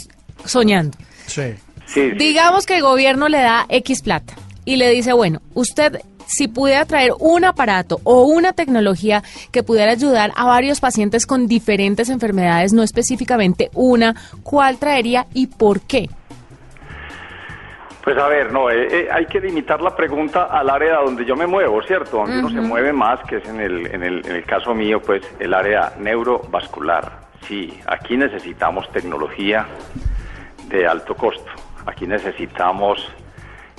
soñando. 0.44 0.98
Sí. 1.26 1.54
sí, 1.86 2.10
sí. 2.10 2.16
Digamos 2.16 2.66
que 2.66 2.76
el 2.76 2.82
gobierno 2.82 3.28
le 3.28 3.38
da 3.38 3.66
X 3.68 4.02
plata 4.02 4.34
y 4.64 4.76
le 4.76 4.90
dice, 4.90 5.12
bueno, 5.12 5.40
usted 5.54 6.00
si 6.30 6.48
pudiera 6.48 6.84
traer 6.84 7.12
un 7.18 7.44
aparato 7.44 8.00
o 8.04 8.22
una 8.22 8.52
tecnología 8.52 9.22
que 9.50 9.62
pudiera 9.62 9.92
ayudar 9.92 10.32
a 10.36 10.46
varios 10.46 10.80
pacientes 10.80 11.26
con 11.26 11.46
diferentes 11.46 12.08
enfermedades, 12.08 12.72
no 12.72 12.82
específicamente 12.82 13.70
una, 13.74 14.14
¿cuál 14.42 14.78
traería 14.78 15.26
y 15.34 15.48
por 15.48 15.80
qué? 15.80 16.08
Pues 18.02 18.16
a 18.16 18.28
ver, 18.28 18.50
no, 18.52 18.70
eh, 18.70 18.88
eh, 18.90 19.08
hay 19.12 19.26
que 19.26 19.40
limitar 19.40 19.82
la 19.82 19.94
pregunta 19.94 20.44
al 20.44 20.70
área 20.70 21.00
donde 21.04 21.24
yo 21.24 21.36
me 21.36 21.46
muevo, 21.46 21.82
¿cierto? 21.82 22.18
Donde 22.18 22.38
uno 22.38 22.48
se 22.48 22.60
mueve 22.60 22.92
más, 22.92 23.20
que 23.28 23.36
es 23.36 23.48
en 23.48 23.60
el, 23.60 23.86
en, 23.86 24.02
el, 24.02 24.26
en 24.26 24.36
el 24.36 24.44
caso 24.44 24.74
mío, 24.74 25.00
pues 25.02 25.22
el 25.38 25.52
área 25.52 25.92
neurovascular. 25.98 27.28
Sí, 27.46 27.78
aquí 27.86 28.16
necesitamos 28.16 28.90
tecnología 28.90 29.66
de 30.68 30.86
alto 30.86 31.14
costo, 31.14 31.50
aquí 31.84 32.06
necesitamos 32.06 33.06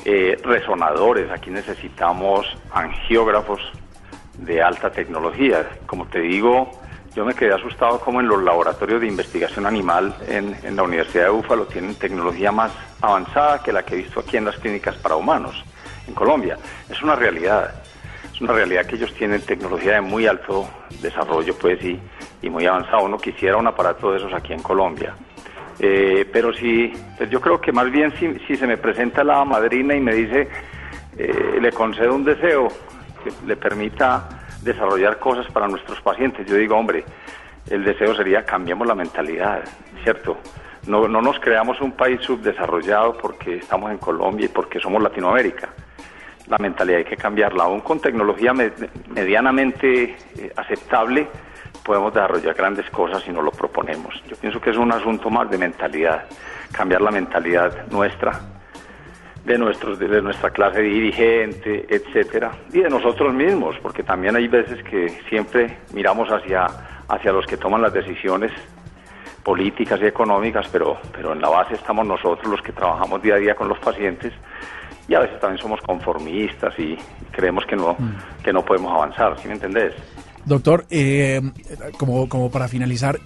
eh, 0.05 0.37
resonadores, 0.43 1.29
aquí 1.31 1.49
necesitamos 1.49 2.45
angiógrafos 2.71 3.61
de 4.37 4.61
alta 4.61 4.91
tecnología. 4.91 5.67
Como 5.85 6.07
te 6.07 6.19
digo, 6.19 6.71
yo 7.15 7.25
me 7.25 7.33
quedé 7.33 7.53
asustado 7.53 7.99
como 7.99 8.21
en 8.21 8.27
los 8.27 8.41
laboratorios 8.41 9.01
de 9.01 9.07
investigación 9.07 9.65
animal 9.65 10.15
en, 10.27 10.55
en 10.63 10.75
la 10.75 10.83
Universidad 10.83 11.25
de 11.25 11.29
Búfalo 11.29 11.65
tienen 11.65 11.95
tecnología 11.95 12.51
más 12.51 12.71
avanzada 13.01 13.61
que 13.61 13.73
la 13.73 13.83
que 13.83 13.95
he 13.95 13.97
visto 13.97 14.21
aquí 14.21 14.37
en 14.37 14.45
las 14.45 14.57
clínicas 14.57 14.95
para 14.95 15.15
humanos 15.15 15.63
en 16.07 16.13
Colombia. 16.13 16.57
Es 16.89 17.01
una 17.01 17.15
realidad, 17.15 17.75
es 18.33 18.41
una 18.41 18.53
realidad 18.53 18.85
que 18.85 18.95
ellos 18.95 19.13
tienen 19.13 19.41
tecnología 19.41 19.95
de 19.95 20.01
muy 20.01 20.25
alto 20.25 20.67
desarrollo 21.01 21.53
pues 21.59 21.83
y, 21.83 21.99
y 22.41 22.49
muy 22.49 22.65
avanzado. 22.65 23.03
Uno 23.03 23.17
quisiera 23.17 23.57
un 23.57 23.67
aparato 23.67 24.11
de 24.11 24.17
esos 24.17 24.33
aquí 24.33 24.53
en 24.53 24.61
Colombia. 24.61 25.13
Eh, 25.79 26.27
pero 26.31 26.53
sí, 26.53 26.93
pues 27.17 27.29
yo 27.29 27.39
creo 27.41 27.59
que 27.59 27.71
más 27.71 27.89
bien 27.91 28.11
si, 28.19 28.37
si 28.47 28.55
se 28.55 28.67
me 28.67 28.77
presenta 28.77 29.23
la 29.23 29.43
madrina 29.45 29.95
y 29.95 29.99
me 29.99 30.13
dice, 30.13 30.47
eh, 31.17 31.57
le 31.59 31.71
concedo 31.71 32.13
un 32.13 32.23
deseo 32.23 32.67
que 33.23 33.31
le 33.47 33.55
permita 33.55 34.27
desarrollar 34.61 35.17
cosas 35.19 35.47
para 35.51 35.67
nuestros 35.67 35.99
pacientes, 36.01 36.45
yo 36.47 36.55
digo, 36.55 36.75
hombre, 36.77 37.03
el 37.69 37.83
deseo 37.83 38.15
sería 38.15 38.43
cambiemos 38.45 38.87
la 38.87 38.95
mentalidad, 38.95 39.63
¿cierto? 40.03 40.37
No, 40.87 41.07
no 41.07 41.21
nos 41.21 41.39
creamos 41.39 41.79
un 41.81 41.91
país 41.93 42.19
subdesarrollado 42.21 43.17
porque 43.17 43.57
estamos 43.57 43.91
en 43.91 43.97
Colombia 43.97 44.45
y 44.45 44.49
porque 44.49 44.79
somos 44.79 45.01
Latinoamérica. 45.01 45.69
La 46.47 46.57
mentalidad 46.57 46.99
hay 46.99 47.05
que 47.05 47.17
cambiarla, 47.17 47.63
aún 47.63 47.81
con 47.81 47.99
tecnología 47.99 48.53
me- 48.53 48.71
medianamente 49.13 50.15
eh, 50.37 50.51
aceptable 50.55 51.27
podemos 51.91 52.13
desarrollar 52.13 52.55
grandes 52.55 52.89
cosas 52.89 53.21
si 53.21 53.33
nos 53.33 53.43
lo 53.43 53.51
proponemos. 53.51 54.13
Yo 54.25 54.37
pienso 54.37 54.61
que 54.61 54.69
es 54.69 54.77
un 54.77 54.93
asunto 54.93 55.29
más 55.29 55.49
de 55.49 55.57
mentalidad, 55.57 56.23
cambiar 56.71 57.01
la 57.01 57.11
mentalidad 57.11 57.85
nuestra, 57.91 58.31
de 59.43 59.57
nuestros, 59.57 59.99
de, 59.99 60.07
de 60.07 60.21
nuestra 60.21 60.51
clase 60.51 60.79
dirigente, 60.79 61.85
etcétera, 61.89 62.49
y 62.71 62.79
de 62.79 62.89
nosotros 62.89 63.33
mismos, 63.33 63.75
porque 63.81 64.03
también 64.03 64.37
hay 64.37 64.47
veces 64.47 64.81
que 64.85 65.09
siempre 65.27 65.79
miramos 65.93 66.29
hacia, 66.29 66.65
hacia 67.09 67.33
los 67.33 67.45
que 67.45 67.57
toman 67.57 67.81
las 67.81 67.91
decisiones 67.91 68.53
políticas 69.43 69.99
y 70.01 70.05
económicas, 70.05 70.69
pero, 70.71 70.97
pero 71.11 71.33
en 71.33 71.41
la 71.41 71.49
base 71.49 71.73
estamos 71.73 72.07
nosotros 72.07 72.47
los 72.49 72.61
que 72.61 72.71
trabajamos 72.71 73.21
día 73.21 73.35
a 73.35 73.37
día 73.37 73.53
con 73.53 73.67
los 73.67 73.79
pacientes 73.79 74.31
y 75.09 75.13
a 75.13 75.19
veces 75.19 75.41
también 75.41 75.61
somos 75.61 75.81
conformistas 75.81 76.73
y 76.79 76.97
creemos 77.31 77.65
que 77.65 77.75
no, 77.75 77.97
que 78.41 78.53
no 78.53 78.63
podemos 78.63 78.93
avanzar, 78.93 79.37
¿sí 79.39 79.49
me 79.49 79.55
entendés? 79.55 79.93
Doctor, 80.45 80.85
eh, 80.89 81.41
como, 81.97 82.27
como 82.27 82.49
para 82.49 82.67
finalizar, 82.67 83.19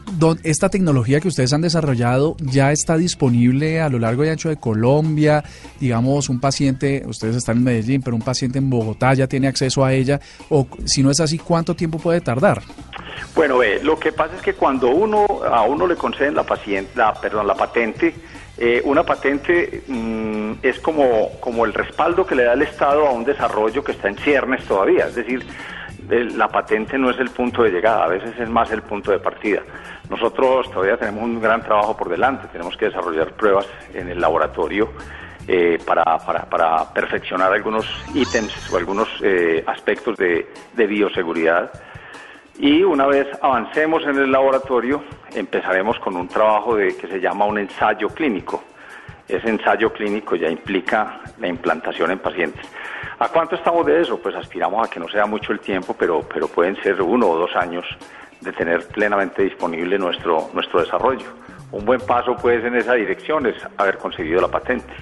¿esta 0.44 0.70
tecnología 0.70 1.20
que 1.20 1.28
ustedes 1.28 1.54
han 1.54 1.62
desarrollado 1.62 2.36
ya 2.40 2.72
está 2.72 2.98
disponible 2.98 3.82
a 3.82 3.90
lo 3.90 4.00
largo 4.00 4.26
y 4.26 4.30
ancho 4.30 4.50
de 4.50 4.58
Colombia? 4.58 5.44
Digamos, 5.80 6.30
un 6.30 6.40
paciente, 6.40 7.04
ustedes 7.08 7.38
están 7.38 7.58
en 7.58 7.64
Medellín, 7.64 8.02
pero 8.02 8.16
un 8.16 8.22
paciente 8.22 8.60
en 8.60 8.70
Bogotá 8.70 9.14
ya 9.14 9.28
tiene 9.28 9.48
acceso 9.48 9.86
a 9.86 9.94
ella, 9.94 10.20
o 10.50 10.68
si 10.86 11.04
no 11.04 11.12
es 11.12 11.20
así, 11.20 11.38
¿cuánto 11.38 11.76
tiempo 11.76 12.00
puede 12.00 12.22
tardar? 12.22 12.62
Bueno, 13.34 13.58
ve, 13.58 13.80
lo 13.84 14.00
que 14.00 14.12
pasa 14.12 14.36
es 14.36 14.42
que 14.42 14.54
cuando 14.54 14.90
uno 14.90 15.26
a 15.50 15.64
uno 15.64 15.88
le 15.88 15.96
conceden 15.96 16.36
la 16.36 16.44
paciente, 16.44 16.92
la, 16.96 17.14
perdón, 17.14 17.48
la 17.48 17.56
patente, 17.56 18.14
eh, 18.58 18.82
una 18.86 19.04
patente 19.04 19.84
mm, 19.88 20.54
es 20.62 20.80
como, 20.80 21.32
como 21.42 21.66
el 21.66 21.74
respaldo 21.74 22.26
que 22.26 22.36
le 22.36 22.44
da 22.44 22.54
el 22.54 22.62
Estado 22.62 23.06
a 23.06 23.12
un 23.12 23.26
desarrollo 23.26 23.84
que 23.84 23.92
está 23.92 24.08
en 24.08 24.18
ciernes 24.18 24.64
todavía. 24.66 25.08
Es 25.08 25.16
decir, 25.16 25.46
la 26.10 26.48
patente 26.48 26.98
no 26.98 27.10
es 27.10 27.20
el 27.20 27.30
punto 27.30 27.64
de 27.64 27.72
llegada, 27.72 28.06
a 28.06 28.08
veces 28.08 28.40
es 28.40 28.50
más 28.50 28.72
el 28.72 28.82
punto 28.82 29.12
de 29.12 29.20
partida. 29.20 29.62
Nosotros 30.10 30.70
todavía 30.70 30.98
tenemos 30.98 31.24
un 31.24 31.42
gran 31.42 31.62
trabajo 31.64 31.98
por 31.98 32.10
delante, 32.10 32.48
tenemos 32.52 32.78
que 32.78 32.86
desarrollar 32.86 33.34
pruebas 33.34 33.68
en 33.94 34.10
el 34.10 34.20
laboratorio 34.20 34.92
eh, 35.48 35.80
para, 35.86 36.94
perfeccionar 36.94 37.54
algunos 37.54 37.86
ítems 38.14 38.72
o 38.72 38.78
algunos 38.78 39.10
eh, 39.22 39.64
aspectos 39.66 40.18
de, 40.18 40.48
bioseguridad. 40.76 41.72
Y 42.58 42.84
una 42.84 43.06
vez 43.06 43.28
avancemos 43.42 44.04
en 44.04 44.18
el 44.18 44.32
laboratorio, 44.32 45.04
empezaremos 45.34 46.00
con 46.00 46.16
un 46.16 46.28
trabajo 46.28 46.78
que 46.78 47.08
se 47.08 47.20
llama 47.20 47.46
un 47.46 47.58
ensayo 47.58 48.10
clínico. 48.10 48.64
Ese 49.28 49.50
ensayo 49.50 49.92
clínico 49.92 50.36
ya 50.36 50.50
implica 50.50 51.20
la 51.40 51.48
implantación 51.48 52.12
en 52.12 52.20
pacientes. 52.20 52.66
¿A 53.20 53.30
cuánto 53.30 53.56
estamos 53.56 53.86
de 53.86 54.02
eso? 54.02 54.20
Pues 54.20 54.36
aspiramos 54.36 54.86
a 54.86 54.90
que 54.90 55.00
no 55.00 55.08
sea 55.08 55.26
mucho 55.26 55.52
el 55.52 55.60
tiempo, 55.60 55.96
pero, 55.98 56.22
pero 56.22 56.48
pueden 56.48 56.76
ser 56.82 57.02
uno 57.02 57.28
o 57.28 57.38
dos 57.38 57.56
años 57.56 57.86
de 58.42 58.52
tener 58.52 58.88
plenamente 58.88 59.44
disponible 59.44 59.98
nuestro, 59.98 60.50
nuestro 60.54 60.82
desarrollo. 60.82 61.28
Un 61.72 61.86
buen 61.86 62.02
paso 62.02 62.36
pues 62.36 62.64
en 62.64 62.76
esa 62.76 62.94
dirección 62.94 63.46
es 63.46 63.56
haber 63.78 63.98
conseguido 63.98 64.42
la 64.42 64.48
patente 64.48 64.94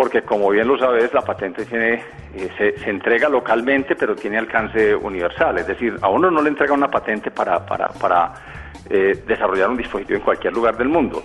porque 0.00 0.22
como 0.22 0.48
bien 0.48 0.66
lo 0.66 0.78
sabes, 0.78 1.12
la 1.12 1.20
patente 1.20 1.66
tiene, 1.66 2.02
eh, 2.34 2.48
se, 2.56 2.78
se 2.78 2.88
entrega 2.88 3.28
localmente, 3.28 3.94
pero 3.96 4.16
tiene 4.16 4.38
alcance 4.38 4.94
universal. 4.94 5.58
Es 5.58 5.66
decir, 5.66 5.98
a 6.00 6.08
uno 6.08 6.30
no 6.30 6.40
le 6.40 6.48
entrega 6.48 6.72
una 6.72 6.90
patente 6.90 7.30
para, 7.30 7.66
para, 7.66 7.88
para 7.88 8.32
eh, 8.88 9.22
desarrollar 9.26 9.68
un 9.68 9.76
dispositivo 9.76 10.18
en 10.18 10.24
cualquier 10.24 10.54
lugar 10.54 10.78
del 10.78 10.88
mundo, 10.88 11.22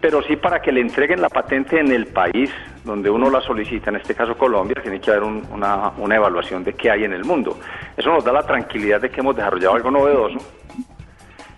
pero 0.00 0.22
sí 0.22 0.36
para 0.36 0.60
que 0.60 0.72
le 0.72 0.80
entreguen 0.80 1.20
la 1.20 1.28
patente 1.28 1.80
en 1.80 1.90
el 1.90 2.06
país 2.06 2.50
donde 2.84 3.10
uno 3.10 3.30
la 3.30 3.40
solicita, 3.40 3.90
en 3.90 3.96
este 3.96 4.14
caso 4.14 4.36
Colombia, 4.36 4.80
tiene 4.80 5.00
que 5.00 5.10
haber 5.10 5.24
una, 5.24 5.90
una 5.98 6.16
evaluación 6.16 6.62
de 6.62 6.74
qué 6.74 6.90
hay 6.90 7.04
en 7.04 7.12
el 7.12 7.24
mundo. 7.24 7.58
Eso 7.96 8.10
nos 8.10 8.24
da 8.24 8.32
la 8.32 8.42
tranquilidad 8.42 9.00
de 9.00 9.10
que 9.10 9.20
hemos 9.20 9.34
desarrollado 9.34 9.74
algo 9.74 9.90
novedoso 9.90 10.38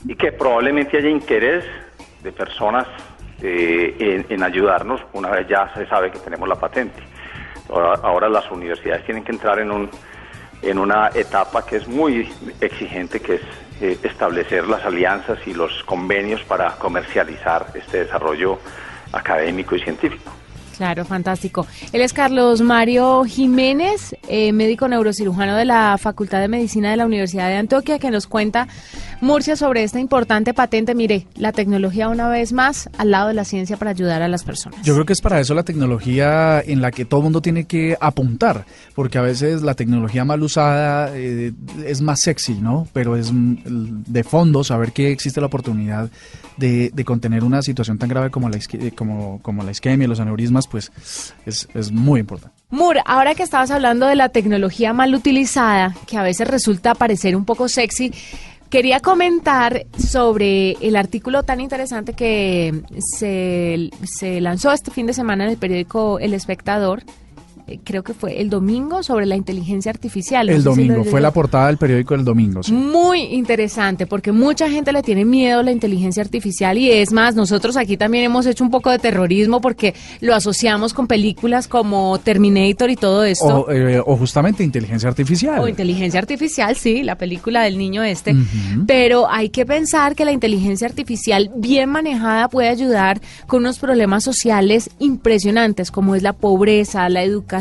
y 0.07 0.15
que 0.15 0.33
probablemente 0.33 0.97
haya 0.97 1.09
interés 1.09 1.65
de 2.23 2.33
personas 2.33 2.87
eh, 3.41 4.25
en, 4.29 4.43
ayudarnos 4.43 5.01
una 5.13 5.31
vez 5.31 5.47
ya 5.47 5.73
se 5.75 5.87
sabe 5.87 6.11
que 6.11 6.19
tenemos 6.19 6.49
la 6.49 6.57
patente. 6.57 7.01
Ahora, 7.71 8.29
las 8.29 8.51
universidades 8.51 9.05
tienen 9.05 9.23
que 9.23 9.33
entrar 9.33 9.59
en, 9.59 9.71
un, 9.71 9.91
en 10.63 10.79
una 10.79 11.11
etapa 11.15 11.65
que 11.67 11.77
es 11.77 11.87
muy 11.87 12.33
exigente, 12.61 13.21
que 13.21 13.35
es 13.35 13.43
eh, 13.81 13.99
establecer 14.03 14.67
las 14.67 14.85
alianzas 14.85 15.39
y 15.47 15.55
los 15.55 15.83
convenios 15.85 16.43
para 16.43 16.77
comercializar 16.77 17.67
este 17.75 18.05
desarrollo 18.05 18.59
académico 19.13 19.77
y 19.77 19.81
científico. 19.81 20.38
Claro, 20.79 21.05
fantástico. 21.05 21.67
Él 21.93 22.03
es 22.03 22.13
Carlos 22.13 22.61
Mario 22.61 23.25
Jiménez, 23.25 24.15
eh, 24.29 24.53
médico 24.53 24.87
neurocirujano 24.87 25.57
de 25.57 25.65
la 25.65 25.99
Facultad 25.99 26.41
de 26.41 26.47
Medicina 26.47 26.93
de 26.93 26.97
la 26.97 27.05
Universidad 27.05 27.49
de 27.49 27.57
Antioquia, 27.57 27.99
que 27.99 28.13
nos 28.13 28.29
cuenta 28.29 28.69
Murcia 29.21 29.57
sobre 29.57 29.83
esta 29.83 29.99
importante 29.99 30.55
patente. 30.55 30.95
Mire, 30.95 31.27
la 31.35 31.51
tecnología 31.51 32.09
una 32.09 32.29
vez 32.29 32.53
más 32.53 32.89
al 32.97 33.11
lado 33.11 33.27
de 33.27 33.35
la 33.35 33.45
ciencia 33.45 33.77
para 33.77 33.91
ayudar 33.91 34.23
a 34.23 34.29
las 34.29 34.45
personas. 34.45 34.81
Yo 34.85 34.95
creo 34.95 35.05
que 35.05 35.15
es 35.15 35.21
para 35.21 35.41
eso 35.41 35.53
la 35.53 35.65
tecnología 35.65 36.61
en 36.61 36.81
la 36.81 36.93
que 36.93 37.05
todo 37.05 37.23
mundo 37.23 37.43
tiene 37.43 37.65
que 37.65 37.97
apuntar, 38.01 38.65
porque 38.95 39.19
a 39.19 39.23
veces 39.23 39.63
la 39.63 39.75
tecnología 39.75 40.25
mal 40.25 40.41
usada 40.45 41.11
eh, 41.13 41.51
es 41.85 42.03
más 42.03 42.21
sexy, 42.21 42.55
¿no? 42.55 42.87
Pero 42.93 43.17
es 43.17 43.33
mm, 43.33 44.05
de 44.07 44.23
fondo 44.23 44.63
saber 44.63 44.93
que 44.93 45.11
existe 45.11 45.41
la 45.41 45.49
oportunidad 45.49 46.09
de, 46.57 47.05
contener 47.05 47.43
una 47.43 47.63
situación 47.63 47.99
tan 47.99 48.09
grave 48.09 48.31
como 48.31 48.49
la, 48.49 48.59
como, 48.95 49.41
como 49.43 49.63
la 49.63 49.71
isquemia, 49.71 50.07
los 50.07 50.21
aneurismas 50.21 50.68
pues 50.71 50.93
es, 51.47 51.69
es 51.75 51.91
muy 51.91 52.21
importante. 52.21 52.57
Mur, 52.71 52.99
ahora 53.07 53.35
que 53.35 53.43
estabas 53.43 53.71
hablando 53.71 54.07
de 54.07 54.15
la 54.15 54.29
tecnología 54.29 54.93
mal 54.93 55.15
utilizada, 55.15 55.95
que 56.07 56.19
a 56.19 56.23
veces 56.23 56.47
resulta 56.47 56.95
parecer 56.95 57.35
un 57.35 57.45
poco 57.45 57.69
sexy, 57.69 58.13
Quería 58.71 59.01
comentar 59.01 59.87
sobre 59.97 60.73
el 60.87 60.97
artículo 60.97 61.43
tan 61.43 61.59
interesante 61.59 62.13
que 62.13 62.83
se, 62.99 63.89
se, 64.05 64.43
lanzó 64.43 64.73
este 64.73 64.91
fin 64.91 65.07
de 65.07 65.15
semana 65.15 65.45
en 65.45 65.51
el 65.51 65.57
periódico 65.57 66.19
El 66.19 66.35
Espectador 66.35 67.03
creo 67.85 68.03
que 68.03 68.15
fue 68.15 68.41
el 68.41 68.51
domingo, 68.51 69.03
sobre 69.03 69.27
la 69.27 69.37
inteligencia 69.37 69.91
artificial. 69.91 70.49
el 70.49 70.63
domingo, 70.63 71.05
fue 71.05 71.21
la 71.21 71.33
portada 71.33 71.67
del 71.67 71.77
periódico 71.77 72.15
el 72.15 72.25
domingo. 72.25 72.61
Muy 72.71 73.21
interesante, 73.21 74.07
porque 74.07 74.33
mucha 74.33 74.71
gente 74.71 74.93
le 74.93 75.03
tiene 75.03 75.25
miedo 75.25 75.61
a 75.61 75.63
la 75.63 75.73
inteligencia 75.73 76.23
artificial 76.23 76.79
y 76.79 76.91
es 76.91 77.13
más, 77.13 77.35
nosotros 77.35 77.77
aquí 77.77 77.97
también 77.97 78.25
hemos 78.25 78.47
hecho 78.47 78.65
un 78.65 78.71
poco 78.71 78.91
de 78.91 78.99
terrorismo 78.99 79.61
porque 79.61 79.95
lo 80.21 80.35
asociamos 80.35 80.95
con 80.95 81.07
películas 81.07 81.69
como 81.69 82.19
Terminator 82.19 82.91
y 82.91 82.97
todo 82.97 83.25
esto. 83.25 83.67
O, 83.67 83.71
eh, 83.71 84.01
justamente 84.01 84.65
inteligencia 84.65 85.09
artificial. 85.09 85.61
O 85.61 85.69
inteligencia 85.69 86.21
artificial, 86.21 86.75
sí, 86.77 87.03
la 87.03 87.17
película 87.17 87.63
del 87.63 87.79
niño 87.79 88.03
este. 88.03 88.35
Pero 88.87 89.29
hay 89.31 89.51
que 89.51 89.67
pensar 89.67 90.15
que 90.15 90.25
la 90.25 90.33
inteligencia 90.33 90.87
artificial 90.87 91.51
bien 91.57 91.91
manejada 91.91 92.49
puede 92.49 92.69
ayudar 92.69 93.21
con 93.47 93.61
unos 93.61 93.79
problemas 93.79 94.25
sociales 94.25 94.91
impresionantes, 94.99 95.91
como 95.91 96.15
es 96.15 96.23
la 96.23 96.33
pobreza, 96.33 97.09
la 97.09 97.23
educación 97.23 97.58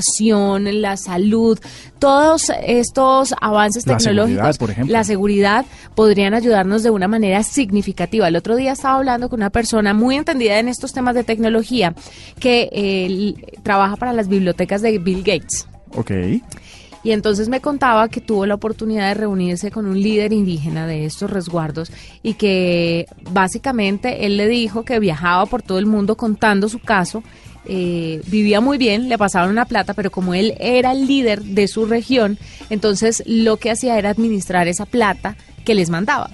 la 0.82 0.98
salud, 0.98 1.60
todos 2.00 2.52
estos 2.64 3.34
avances 3.40 3.86
tecnológicos, 3.86 4.58
por 4.58 4.72
ejemplo. 4.72 4.94
la 4.94 5.04
seguridad, 5.04 5.66
podrían 5.96 6.34
ayudarnos 6.34 6.84
de 6.84 6.90
una 6.90 7.08
manera 7.08 7.44
significativa. 7.44 8.28
El 8.28 8.36
otro 8.36 8.56
día 8.56 8.74
estaba 8.74 8.98
hablando 8.98 9.30
con 9.30 9.40
una 9.40 9.50
persona 9.50 9.94
muy 9.94 10.16
entendida 10.16 10.60
en 10.60 10.68
estos 10.68 10.94
temas 10.94 11.16
de 11.16 11.24
tecnología 11.24 11.94
que 12.40 12.70
eh, 12.72 13.58
trabaja 13.64 13.96
para 13.96 14.14
las 14.14 14.28
bibliotecas 14.28 14.82
de 14.82 14.98
Bill 15.00 15.24
Gates. 15.24 15.68
Ok. 15.96 16.12
Y 17.04 17.12
entonces 17.12 17.48
me 17.48 17.62
contaba 17.62 18.10
que 18.10 18.20
tuvo 18.20 18.46
la 18.46 18.56
oportunidad 18.56 19.08
de 19.08 19.14
reunirse 19.14 19.72
con 19.72 19.86
un 19.86 20.02
líder 20.02 20.34
indígena 20.34 20.88
de 20.88 21.06
estos 21.06 21.32
resguardos 21.32 21.90
y 22.22 22.34
que 22.34 23.06
básicamente 23.32 24.26
él 24.26 24.36
le 24.36 24.48
dijo 24.48 24.84
que 24.84 25.00
viajaba 25.00 25.46
por 25.46 25.62
todo 25.62 25.80
el 25.80 25.86
mundo 25.86 26.18
contando 26.18 26.68
su 26.68 26.80
caso 26.80 27.24
eh, 27.68 28.22
vivía 28.28 28.62
muy 28.62 28.78
bien, 28.78 29.10
le 29.10 29.18
pasaban 29.18 29.50
una 29.50 29.66
plata, 29.66 29.94
pero 29.94 30.10
como 30.10 30.34
él 30.34 30.56
era 30.60 30.92
el 30.92 31.08
líder 31.08 31.44
de 31.44 31.68
su 31.68 31.86
región, 31.86 32.38
entonces 32.70 33.24
lo 33.26 33.58
que 33.58 33.72
hacía 33.72 33.98
era 33.98 34.10
administrar 34.10 34.68
esa 34.68 34.86
plata 34.86 35.36
que 35.66 35.76
les 35.76 35.90
mandaba. 35.90 36.30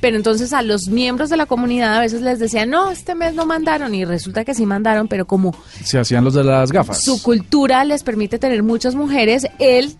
Pero 0.00 0.16
entonces 0.16 0.52
a 0.52 0.62
los 0.62 0.88
miembros 0.88 1.28
de 1.28 1.36
la 1.36 1.46
comunidad 1.46 1.96
a 1.96 2.00
veces 2.00 2.22
les 2.22 2.38
decían, 2.38 2.70
no, 2.70 2.90
este 2.90 3.14
mes 3.14 3.34
no 3.34 3.46
mandaron 3.46 3.94
y 3.94 4.04
resulta 4.04 4.44
que 4.44 4.54
sí 4.54 4.64
mandaron, 4.64 5.08
pero 5.08 5.26
como... 5.26 5.54
Se 5.82 5.98
hacían 5.98 6.24
los 6.24 6.34
de 6.34 6.44
las 6.44 6.70
gafas. 6.70 7.02
Su 7.02 7.20
cultura 7.20 7.84
les 7.84 8.02
permite 8.04 8.38
tener 8.38 8.62
muchas 8.62 8.94
mujeres, 8.94 9.46
él 9.58 9.96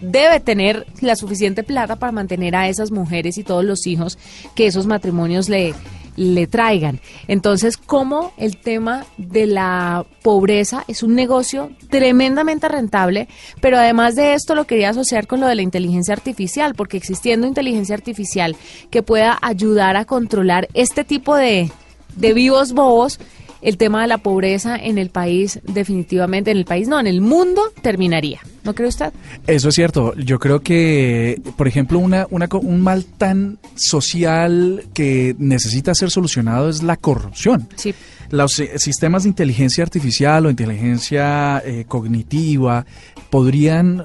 debe 0.00 0.40
tener 0.40 0.86
la 1.00 1.16
suficiente 1.16 1.62
plata 1.62 1.96
para 1.96 2.12
mantener 2.12 2.54
a 2.56 2.68
esas 2.68 2.90
mujeres 2.90 3.38
y 3.38 3.44
todos 3.44 3.64
los 3.64 3.86
hijos 3.86 4.18
que 4.54 4.66
esos 4.66 4.86
matrimonios 4.86 5.48
le, 5.48 5.74
le 6.18 6.48
traigan. 6.48 7.00
Entonces, 7.28 7.76
como 7.76 8.32
el 8.36 8.56
tema 8.56 9.06
de 9.16 9.46
la 9.46 10.04
pobreza 10.22 10.84
es 10.88 11.02
un 11.02 11.14
negocio 11.14 11.70
tremendamente 11.90 12.68
rentable, 12.68 13.28
pero 13.60 13.78
además 13.78 14.16
de 14.16 14.34
esto 14.34 14.54
lo 14.54 14.66
quería 14.66 14.90
asociar 14.90 15.28
con 15.28 15.40
lo 15.40 15.46
de 15.46 15.54
la 15.54 15.62
inteligencia 15.62 16.14
artificial, 16.14 16.74
porque 16.74 16.96
existiendo 16.96 17.46
inteligencia 17.46 17.94
artificial 17.94 18.56
que 18.90 19.02
pueda 19.02 19.38
ayudar 19.40 19.96
a 19.96 20.04
controlar 20.04 20.68
este 20.74 21.04
tipo 21.04 21.36
de, 21.36 21.70
de 22.16 22.32
vivos 22.32 22.72
bobos, 22.72 23.20
el 23.62 23.76
tema 23.76 24.02
de 24.02 24.08
la 24.08 24.18
pobreza 24.18 24.76
en 24.76 24.98
el 24.98 25.10
país, 25.10 25.60
definitivamente, 25.64 26.50
en 26.50 26.58
el 26.58 26.64
país 26.64 26.88
no, 26.88 26.98
en 26.98 27.06
el 27.06 27.20
mundo 27.20 27.62
terminaría. 27.82 28.40
¿No 28.68 28.74
cree 28.74 28.90
usted? 28.90 29.14
Eso 29.46 29.70
es 29.70 29.74
cierto. 29.74 30.14
Yo 30.16 30.38
creo 30.38 30.60
que, 30.60 31.40
por 31.56 31.66
ejemplo, 31.66 31.98
una, 31.98 32.26
un 32.28 32.82
mal 32.82 33.06
tan 33.06 33.56
social 33.74 34.84
que 34.92 35.34
necesita 35.38 35.94
ser 35.94 36.10
solucionado 36.10 36.68
es 36.68 36.82
la 36.82 36.98
corrupción. 36.98 37.66
Sí. 37.76 37.94
Los 38.28 38.60
eh, 38.60 38.78
sistemas 38.78 39.22
de 39.22 39.30
inteligencia 39.30 39.82
artificial 39.82 40.44
o 40.44 40.50
inteligencia 40.50 41.62
eh, 41.64 41.86
cognitiva 41.88 42.84
podrían 43.30 44.04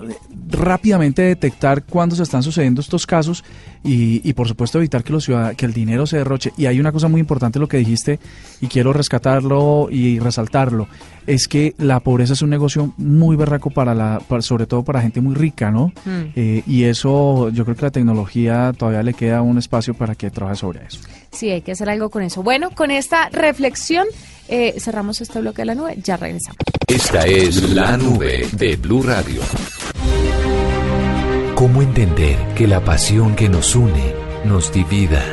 rápidamente 0.50 1.24
detectar 1.24 1.84
cuándo 1.84 2.16
se 2.16 2.24
están 2.24 2.42
sucediendo 2.42 2.80
estos 2.80 3.06
casos 3.06 3.44
y, 3.84 4.32
por 4.32 4.48
supuesto 4.48 4.78
evitar 4.78 5.04
que, 5.04 5.12
los 5.12 5.26
que 5.26 5.66
el 5.66 5.74
dinero 5.74 6.06
se 6.08 6.18
derroche. 6.18 6.54
Y 6.58 6.68
hay 6.68 6.80
una 6.80 6.94
cosa 6.94 7.10
muy 7.10 7.20
importante 7.20 7.60
lo 7.60 7.68
que 7.68 7.78
dijiste 7.78 8.20
y 8.62 8.68
quiero 8.68 8.94
rescatarlo 8.94 9.90
y 9.92 10.20
resaltarlo, 10.20 10.88
es 11.28 11.48
que 11.48 11.74
la 11.78 12.00
pobreza 12.00 12.34
es 12.34 12.42
un 12.42 12.50
negocio 12.50 12.94
muy 12.98 13.36
berraco 13.36 13.70
para 13.70 13.94
la, 13.94 14.22
sobre 14.40 14.66
todo 14.66 14.84
para 14.84 15.02
gente 15.02 15.22
muy 15.22 15.36
rica, 15.36 15.72
¿no? 15.72 15.88
Mm. 16.06 16.22
Eh, 16.36 16.64
y 16.68 16.84
eso 16.84 17.50
yo 17.50 17.64
creo 17.66 17.76
que 17.76 17.84
la 17.84 17.92
tecnología 17.92 18.74
todavía 18.78 19.04
le 19.04 19.14
queda 19.14 19.42
un 19.42 19.58
espacio 19.58 19.94
para 19.94 20.16
que 20.16 20.30
trabaje 20.30 20.58
sobre 20.58 20.86
eso. 20.86 21.00
Sí, 21.32 21.50
hay 21.50 21.62
que 21.62 21.72
hacer 21.72 21.90
algo 21.90 22.10
con 22.10 22.24
eso. 22.24 22.44
Bueno, 22.44 22.72
con 22.72 22.92
esta 22.92 23.30
reflexión 23.30 24.08
eh, 24.48 24.76
cerramos 24.80 25.22
este 25.22 25.40
bloque 25.40 25.62
de 25.62 25.66
la 25.68 25.76
nube, 25.76 25.98
ya 26.02 26.18
regresamos. 26.18 26.58
Esta 26.88 27.26
es 27.26 27.72
la 27.72 27.98
nube 27.98 28.48
de 28.52 28.76
Blue 28.76 29.04
Radio. 29.04 29.42
¿Cómo 31.56 31.82
entender 31.82 32.38
que 32.56 32.68
la 32.68 32.84
pasión 32.84 33.36
que 33.36 33.48
nos 33.48 33.76
une 33.76 34.14
nos 34.46 34.74
divida? 34.74 35.24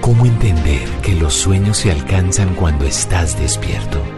¿Cómo 0.00 0.24
entender 0.24 0.88
que 1.02 1.14
los 1.14 1.34
sueños 1.34 1.78
se 1.78 1.90
alcanzan 1.90 2.54
cuando 2.54 2.86
estás 2.86 3.38
despierto? 3.38 4.15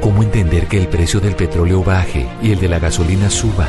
¿Cómo 0.00 0.22
entender 0.22 0.66
que 0.66 0.78
el 0.78 0.88
precio 0.88 1.20
del 1.20 1.36
petróleo 1.36 1.84
baje 1.84 2.26
y 2.42 2.52
el 2.52 2.60
de 2.60 2.68
la 2.68 2.78
gasolina 2.78 3.28
suba? 3.28 3.68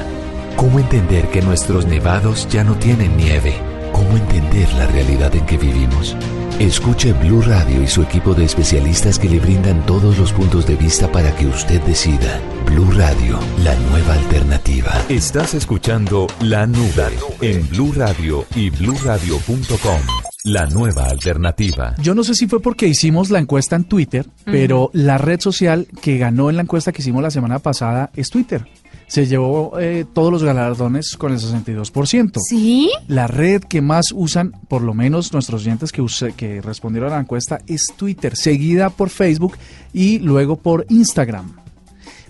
¿Cómo 0.55 0.79
entender 0.79 1.27
que 1.29 1.41
nuestros 1.41 1.85
nevados 1.85 2.47
ya 2.49 2.63
no 2.63 2.75
tienen 2.75 3.17
nieve? 3.17 3.55
¿Cómo 3.91 4.15
entender 4.15 4.71
la 4.73 4.87
realidad 4.87 5.35
en 5.35 5.45
que 5.45 5.57
vivimos? 5.57 6.15
Escuche 6.57 7.11
Blue 7.13 7.41
Radio 7.41 7.81
y 7.83 7.87
su 7.87 8.01
equipo 8.01 8.33
de 8.33 8.45
especialistas 8.45 9.19
que 9.19 9.27
le 9.27 9.39
brindan 9.39 9.85
todos 9.85 10.17
los 10.19 10.31
puntos 10.31 10.65
de 10.65 10.75
vista 10.75 11.11
para 11.11 11.35
que 11.35 11.47
usted 11.47 11.81
decida. 11.81 12.39
Blue 12.65 12.91
Radio, 12.91 13.37
la 13.63 13.75
nueva 13.75 14.13
alternativa. 14.13 14.91
Estás 15.09 15.53
escuchando 15.53 16.27
La 16.39 16.65
Nube, 16.65 17.17
en 17.41 17.67
Blue 17.67 17.91
Radio 17.93 18.45
y 18.55 18.69
bluradio.com. 18.69 20.20
La 20.43 20.65
nueva 20.65 21.05
alternativa. 21.05 21.93
Yo 22.01 22.15
no 22.15 22.23
sé 22.23 22.33
si 22.33 22.47
fue 22.47 22.59
porque 22.59 22.87
hicimos 22.87 23.29
la 23.29 23.37
encuesta 23.37 23.75
en 23.75 23.83
Twitter, 23.83 24.25
pero 24.43 24.89
la 24.93 25.19
red 25.19 25.39
social 25.39 25.87
que 26.01 26.17
ganó 26.17 26.49
en 26.49 26.55
la 26.55 26.63
encuesta 26.63 26.91
que 26.91 27.03
hicimos 27.03 27.21
la 27.21 27.29
semana 27.29 27.59
pasada 27.59 28.09
es 28.15 28.29
Twitter 28.29 28.65
se 29.11 29.27
llevó 29.27 29.77
eh, 29.77 30.05
todos 30.13 30.31
los 30.31 30.41
galardones 30.41 31.17
con 31.17 31.33
el 31.33 31.39
62%. 31.39 32.39
¿Sí? 32.47 32.89
La 33.09 33.27
red 33.27 33.61
que 33.61 33.81
más 33.81 34.13
usan, 34.13 34.53
por 34.69 34.83
lo 34.83 34.93
menos 34.93 35.33
nuestros 35.33 35.63
oyentes 35.63 35.91
que, 35.91 36.01
que 36.37 36.61
respondieron 36.61 37.11
a 37.11 37.15
la 37.15 37.21
encuesta, 37.21 37.59
es 37.67 37.87
Twitter, 37.97 38.37
seguida 38.37 38.89
por 38.89 39.09
Facebook 39.09 39.57
y 39.91 40.19
luego 40.19 40.55
por 40.55 40.85
Instagram. 40.87 41.60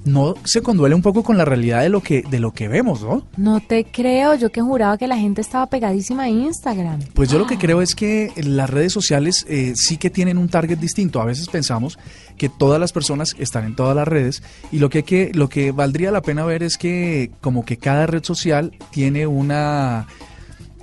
No 0.04 0.34
se 0.44 0.62
conduele 0.62 0.96
un 0.96 1.02
poco 1.02 1.24
con 1.24 1.38
la 1.38 1.46
realidad 1.46 1.82
de 1.82 1.90
lo 1.90 2.02
que, 2.02 2.24
de 2.30 2.40
lo 2.40 2.52
que 2.54 2.68
vemos, 2.68 3.04
¿no? 3.04 3.24
No 3.38 3.60
te 3.60 3.84
creo, 3.86 4.34
yo 4.36 4.52
que 4.52 4.62
juraba 4.62 4.98
que 4.98 5.08
la 5.08 5.18
gente 5.18 5.42
estaba 5.42 5.68
pegadísima 5.68 6.24
a 6.24 6.30
Instagram. 6.30 7.00
Pues 7.14 7.30
yo 7.30 7.38
lo 7.38 7.46
que 7.46 7.58
creo 7.58 7.82
es 7.82 7.94
que 7.96 8.32
las 8.38 8.70
redes 8.70 8.92
sociales 8.94 9.46
eh, 9.48 9.74
sí 9.76 9.98
que 9.98 10.10
tienen 10.10 10.38
un 10.38 10.50
target 10.50 10.78
distinto. 10.80 11.22
A 11.22 11.26
veces 11.26 11.48
pensamos 11.50 12.00
que 12.38 12.50
todas 12.50 12.80
las 12.80 12.92
personas 12.94 13.36
están 13.38 13.66
en 13.66 13.76
todas 13.76 13.96
las 13.96 14.08
redes 14.08 14.42
y 14.72 14.80
lo 14.80 14.90
que, 14.90 15.04
que, 15.04 15.32
lo 15.36 15.50
que 15.50 15.72
valdría 15.72 16.10
la 16.12 16.22
pena 16.22 16.44
ver 16.46 16.64
es 16.64 16.78
que 16.78 17.30
como 17.42 17.64
que 17.64 17.78
cada 17.78 18.08
red 18.08 18.24
social 18.24 18.72
tiene 18.92 19.28
una 19.28 20.08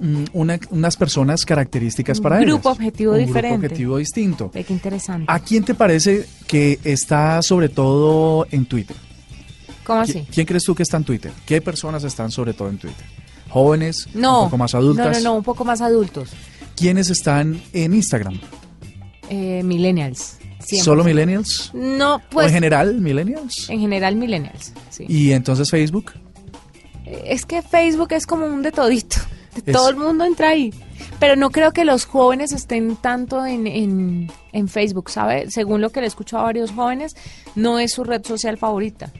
mm, 0.00 0.24
una- 0.32 0.60
unas 0.70 0.96
personas 0.96 1.44
características 1.44 2.18
Un 2.18 2.22
para 2.22 2.36
ellas. 2.38 2.50
grupo 2.52 2.70
objetivo 2.70 3.12
un 3.14 3.18
diferente. 3.18 3.56
grupo 3.58 3.66
objetivo 3.66 3.96
distinto. 3.96 4.50
Qué 4.52 4.64
interesante. 4.68 5.24
¿A 5.26 5.40
quién 5.40 5.64
te 5.64 5.74
parece 5.74 6.24
que 6.46 6.78
está 6.84 7.42
sobre 7.42 7.68
todo 7.68 8.46
en 8.52 8.64
Twitter? 8.66 8.96
¿Cómo 9.88 10.00
¿Qui- 10.02 10.10
así? 10.10 10.26
¿Quién 10.32 10.46
crees 10.46 10.62
tú 10.62 10.74
que 10.76 10.84
está 10.84 10.98
en 10.98 11.04
Twitter? 11.04 11.32
¿Qué 11.44 11.60
personas 11.60 12.04
están 12.04 12.30
sobre 12.30 12.52
todo 12.54 12.68
en 12.68 12.78
Twitter? 12.78 13.04
¿Jóvenes? 13.48 14.06
No. 14.14 14.42
¿Un 14.42 14.46
poco 14.46 14.58
más 14.58 14.74
adultas? 14.76 15.06
No, 15.06 15.12
no, 15.14 15.20
no, 15.30 15.34
un 15.38 15.42
poco 15.42 15.64
más 15.64 15.80
adultos. 15.80 16.30
¿Quiénes 16.76 17.10
están 17.10 17.60
en 17.72 17.94
Instagram? 17.94 18.38
Eh, 19.30 19.62
millennials. 19.64 20.36
100%. 20.60 20.82
¿Solo 20.84 21.02
millennials? 21.04 21.70
No, 21.74 22.16
¿O 22.16 22.22
pues. 22.30 22.48
en 22.48 22.52
general 22.52 23.00
millennials? 23.00 23.68
En 23.70 23.80
general, 23.80 24.16
millennials. 24.16 24.72
Sí. 24.90 25.06
¿Y 25.08 25.32
entonces 25.32 25.70
Facebook? 25.70 26.12
Es 27.24 27.46
que 27.46 27.62
Facebook 27.62 28.12
es 28.12 28.26
como 28.26 28.46
un 28.46 28.62
de 28.62 28.70
todito. 28.72 29.16
Es- 29.66 29.72
Todo 29.72 29.88
el 29.88 29.96
mundo 29.96 30.24
entra 30.24 30.50
ahí. 30.50 30.72
Pero 31.18 31.34
no 31.34 31.50
creo 31.50 31.72
que 31.72 31.84
los 31.84 32.04
jóvenes 32.04 32.52
estén 32.52 32.94
tanto 32.96 33.44
en, 33.44 33.66
en, 33.66 34.30
en 34.52 34.68
Facebook, 34.68 35.10
¿sabe? 35.10 35.50
Según 35.50 35.80
lo 35.80 35.90
que 35.90 36.00
le 36.00 36.06
he 36.06 36.08
escuchado 36.08 36.42
a 36.42 36.46
varios 36.46 36.70
jóvenes, 36.70 37.16
no 37.56 37.78
es 37.80 37.92
su 37.92 38.04
red 38.04 38.24
social 38.24 38.56
favorita. 38.56 39.10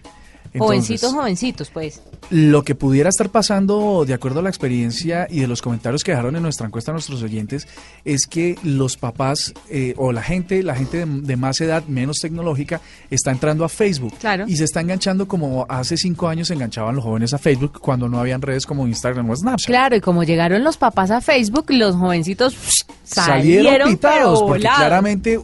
Jovencitos, 0.56 1.02
Entonces- 1.02 1.12
jovencitos, 1.20 1.70
pues. 1.70 2.00
Lo 2.30 2.62
que 2.62 2.74
pudiera 2.74 3.08
estar 3.08 3.30
pasando, 3.30 4.04
de 4.06 4.12
acuerdo 4.14 4.40
a 4.40 4.42
la 4.42 4.48
experiencia 4.50 5.26
y 5.30 5.40
de 5.40 5.46
los 5.48 5.62
comentarios 5.62 6.04
que 6.04 6.10
dejaron 6.12 6.36
en 6.36 6.42
nuestra 6.42 6.66
encuesta 6.66 6.90
a 6.90 6.94
nuestros 6.94 7.22
oyentes, 7.22 7.66
es 8.04 8.26
que 8.26 8.56
los 8.62 8.96
papás 8.96 9.54
eh, 9.70 9.94
o 9.96 10.12
la 10.12 10.22
gente, 10.22 10.62
la 10.62 10.74
gente 10.74 11.06
de, 11.06 11.20
de 11.22 11.36
más 11.36 11.60
edad, 11.60 11.84
menos 11.86 12.18
tecnológica, 12.20 12.80
está 13.10 13.30
entrando 13.30 13.64
a 13.64 13.68
Facebook 13.68 14.14
Claro. 14.18 14.44
y 14.46 14.56
se 14.56 14.64
está 14.64 14.80
enganchando 14.80 15.26
como 15.26 15.64
hace 15.68 15.96
cinco 15.96 16.28
años 16.28 16.48
se 16.48 16.54
enganchaban 16.54 16.94
los 16.96 17.04
jóvenes 17.04 17.32
a 17.34 17.38
Facebook 17.38 17.80
cuando 17.80 18.08
no 18.08 18.18
habían 18.18 18.42
redes 18.42 18.66
como 18.66 18.86
Instagram 18.86 19.30
o 19.30 19.36
Snapchat. 19.36 19.66
Claro, 19.66 19.96
y 19.96 20.00
como 20.00 20.22
llegaron 20.24 20.62
los 20.64 20.76
papás 20.76 21.10
a 21.10 21.20
Facebook, 21.20 21.66
los 21.70 21.96
jovencitos 21.96 22.54
psh, 22.54 22.84
Salieron, 23.04 23.64
salieron, 23.64 23.90
pitados 23.90 24.42
porque 24.42 24.62
claramente 24.64 25.40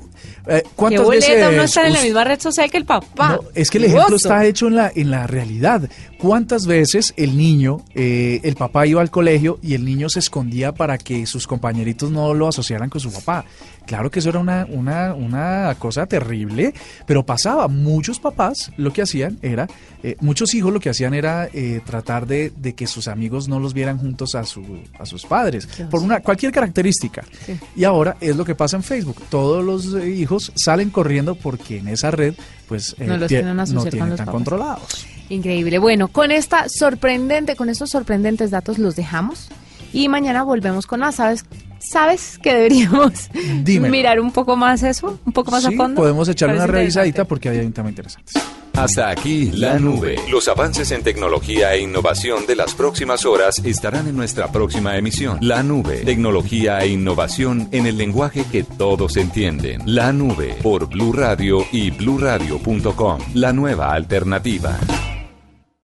eh, 0.47 0.63
Qué 0.63 0.69
¿cuántas 0.77 1.03
boleta 1.03 1.27
veces 1.29 1.53
uno 1.55 1.63
estar 1.63 1.87
en 1.87 1.93
la 1.95 2.03
misma 2.03 2.25
red 2.25 2.39
social 2.39 2.71
que 2.71 2.77
el 2.77 2.85
papá. 2.85 3.37
No, 3.37 3.49
es 3.55 3.71
que 3.71 3.79
el 3.79 3.85
ejemplo 3.85 4.17
está 4.17 4.45
hecho 4.45 4.67
en 4.69 4.77
la, 4.77 4.93
en 4.95 5.11
la 5.11 5.27
realidad. 5.27 5.89
¿Cuántas 6.27 6.67
veces 6.67 7.13
el 7.19 7.37
niño, 7.37 7.85
eh, 7.95 8.41
el 8.45 8.55
papá 8.57 8.87
iba 8.87 9.03
al 9.03 9.11
colegio 9.11 9.59
y 9.63 9.75
el 9.75 9.85
niño 9.85 10.09
se 10.09 10.21
escondía 10.21 10.73
para 10.73 10.97
que 10.97 11.27
sus 11.27 11.47
compañeritos 11.47 12.11
no 12.11 12.33
lo 12.33 12.49
asociaran 12.49 12.89
con 12.89 12.99
su 13.01 13.13
papá? 13.13 13.45
Claro 13.87 14.11
que 14.11 14.21
eso 14.21 14.31
era 14.31 14.39
una, 14.39 14.67
una, 14.71 15.13
una 15.13 15.77
cosa 15.79 16.07
terrible, 16.07 16.73
pero 17.07 17.27
pasaba. 17.27 17.69
Muchos 17.69 18.19
papás 18.21 18.73
lo 18.79 18.91
que 18.91 19.03
hacían 19.03 19.39
era, 19.43 19.67
eh, 20.03 20.17
muchos 20.21 20.55
hijos 20.55 20.73
lo 20.73 20.81
que 20.81 20.89
hacían 20.89 21.13
era 21.13 21.51
eh, 21.53 21.83
tratar 21.85 22.27
de, 22.27 22.51
de 22.57 22.75
que 22.75 22.87
sus 22.87 23.07
amigos 23.09 23.47
no 23.47 23.61
los 23.61 23.75
vieran 23.75 23.99
juntos 23.99 24.35
a, 24.35 24.45
su, 24.45 24.63
a 24.99 25.05
sus 25.05 25.27
padres, 25.27 25.69
por 25.91 26.01
una 26.01 26.21
cualquier 26.21 26.53
característica. 26.53 27.23
Sí. 27.45 27.59
Y 27.77 27.85
ahora 27.85 28.17
es 28.23 28.35
lo 28.35 28.47
que 28.47 28.55
pasa 28.55 28.77
en 28.79 28.83
Facebook. 28.83 29.17
Todos 29.29 29.63
los 29.63 29.95
eh, 30.03 30.09
hijos 30.09 30.53
salen 30.55 30.89
corriendo 30.89 31.35
porque 31.35 31.79
en 31.81 31.89
esa 31.89 32.11
red, 32.11 32.33
pues, 32.67 32.97
eh, 32.99 33.05
No 33.05 33.19
los 33.19 33.27
tie- 33.31 33.41
tienen 33.41 33.57
no 33.57 33.65
tienen 33.85 34.09
tan 34.17 34.17
papás. 34.17 34.33
controlados. 34.33 35.07
Increíble. 35.29 35.79
Bueno, 35.79 36.09
con 36.09 36.31
esta 36.31 36.69
sorprendente, 36.69 37.57
con 37.57 37.69
estos 37.69 37.91
sorprendentes 37.91 38.51
datos 38.51 38.79
los 38.79 38.95
dejamos 38.97 39.49
y 39.93 40.09
mañana 40.09 40.43
volvemos 40.43 40.87
con 40.87 41.01
más. 41.01 41.17
¿Sabes? 41.17 41.45
¿Sabes 41.79 42.39
que 42.43 42.55
deberíamos 42.55 43.13
Dímelo. 43.63 43.91
mirar 43.93 44.21
un 44.21 44.33
poco 44.33 44.57
más 44.57 44.83
eso? 44.83 45.19
Un 45.27 45.33
poco 45.33 45.51
más 45.51 45.65
Sí, 45.65 45.75
a 45.75 45.77
fondo. 45.77 46.01
podemos 46.01 46.29
echarle 46.29 46.57
una 46.57 46.67
revisadita 46.67 47.23
interesante. 47.23 47.29
porque 47.29 47.49
hay 47.51 47.69
temas 47.71 47.91
interesantes. 47.91 48.35
Hasta 48.75 49.09
aquí 49.11 49.53
la 49.53 49.79
nube. 49.79 50.17
Los 50.31 50.49
avances 50.49 50.91
en 50.91 51.03
tecnología 51.05 51.75
e 51.75 51.81
innovación 51.83 52.45
de 52.47 52.57
las 52.57 52.75
próximas 52.75 53.25
horas 53.25 53.61
estarán 53.65 54.09
en 54.09 54.17
nuestra 54.17 54.51
próxima 54.51 54.97
emisión. 54.97 55.39
La 55.43 55.63
nube. 55.63 55.99
Tecnología 55.99 56.79
e 56.81 56.89
innovación 56.89 57.69
en 57.71 57.87
el 57.87 57.97
lenguaje 57.99 58.45
que 58.51 58.65
todos 58.65 59.17
entienden. 59.17 59.81
La 59.87 60.13
nube 60.13 60.57
por 60.63 60.89
Blue 60.89 61.13
Radio 61.13 61.65
y 61.71 61.91
bluradio.com. 61.93 63.21
La 63.35 63.53
nueva 63.53 63.93
alternativa. 63.93 64.77